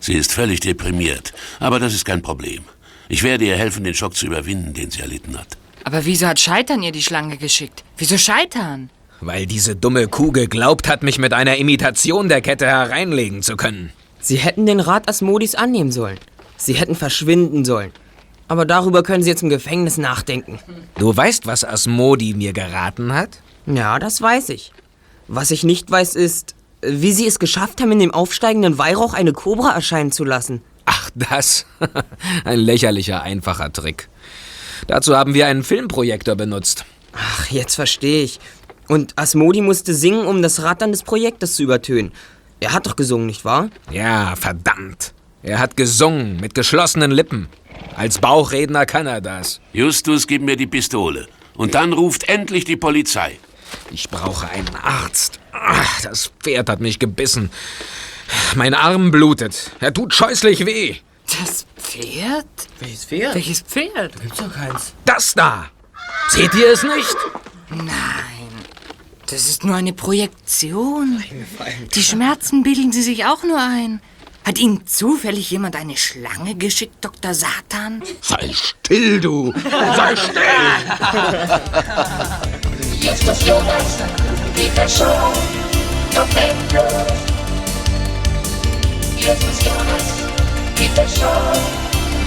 [0.00, 1.32] sie ist völlig deprimiert.
[1.60, 2.62] Aber das ist kein Problem.
[3.08, 5.56] Ich werde ihr helfen, den Schock zu überwinden, den sie erlitten hat.
[5.84, 7.84] Aber wieso hat Scheitern ihr die Schlange geschickt?
[7.96, 8.90] Wieso Scheitern?
[9.20, 13.90] Weil diese dumme Kuh geglaubt hat, mich mit einer Imitation der Kette hereinlegen zu können.
[14.20, 16.18] Sie hätten den Rat Asmodis annehmen sollen.
[16.56, 17.92] Sie hätten verschwinden sollen.
[18.48, 20.58] Aber darüber können Sie jetzt im Gefängnis nachdenken.
[20.98, 23.40] Du weißt, was Asmodi mir geraten hat?
[23.66, 24.72] Ja, das weiß ich.
[25.26, 29.32] Was ich nicht weiß, ist, wie Sie es geschafft haben, in dem aufsteigenden Weihrauch eine
[29.32, 30.62] Kobra erscheinen zu lassen.
[30.84, 31.66] Ach, das?
[32.44, 34.08] Ein lächerlicher, einfacher Trick.
[34.86, 36.84] Dazu haben wir einen Filmprojektor benutzt.
[37.12, 38.38] Ach, jetzt verstehe ich.
[38.86, 42.12] Und Asmodi musste singen, um das Rattern des Projektes zu übertönen.
[42.60, 43.70] Er hat doch gesungen, nicht wahr?
[43.90, 45.12] Ja, verdammt.
[45.42, 47.48] Er hat gesungen, mit geschlossenen Lippen.
[47.96, 49.60] Als Bauchredner kann er das.
[49.72, 51.28] Justus, gib mir die Pistole.
[51.54, 53.38] Und dann ruft endlich die Polizei.
[53.90, 55.37] Ich brauche einen Arzt.
[55.60, 57.50] Ach, das Pferd hat mich gebissen.
[58.54, 59.70] Mein Arm blutet.
[59.80, 60.96] Er tut scheußlich weh.
[61.26, 62.46] Das Pferd?
[62.80, 63.34] Welches Pferd?
[63.34, 64.14] Welches Pferd?
[64.14, 64.94] Da gibt's doch keins.
[65.04, 65.70] Das da!
[66.28, 67.16] Seht ihr es nicht?
[67.70, 67.88] Nein,
[69.26, 71.22] das ist nur eine Projektion.
[71.94, 74.00] Die Schmerzen bilden Sie sich auch nur ein.
[74.44, 77.34] Hat Ihnen zufällig jemand eine Schlange geschickt, Dr.
[77.34, 78.02] Satan?
[78.22, 79.52] Sei still, du!
[79.96, 80.40] Sei still!
[84.58, 85.32] Justus Jonas, Peter Shaw,
[86.10, 87.22] Doc Andrews.
[89.16, 90.08] Justus Jonas,
[90.74, 91.52] Peter Shaw,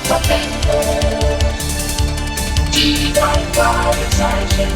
[0.08, 1.66] Doc Andrews.
[2.74, 4.72] Die drei Fragezeichen.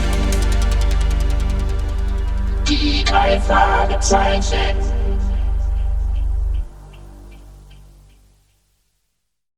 [2.68, 4.95] Die drei Fragezeichen.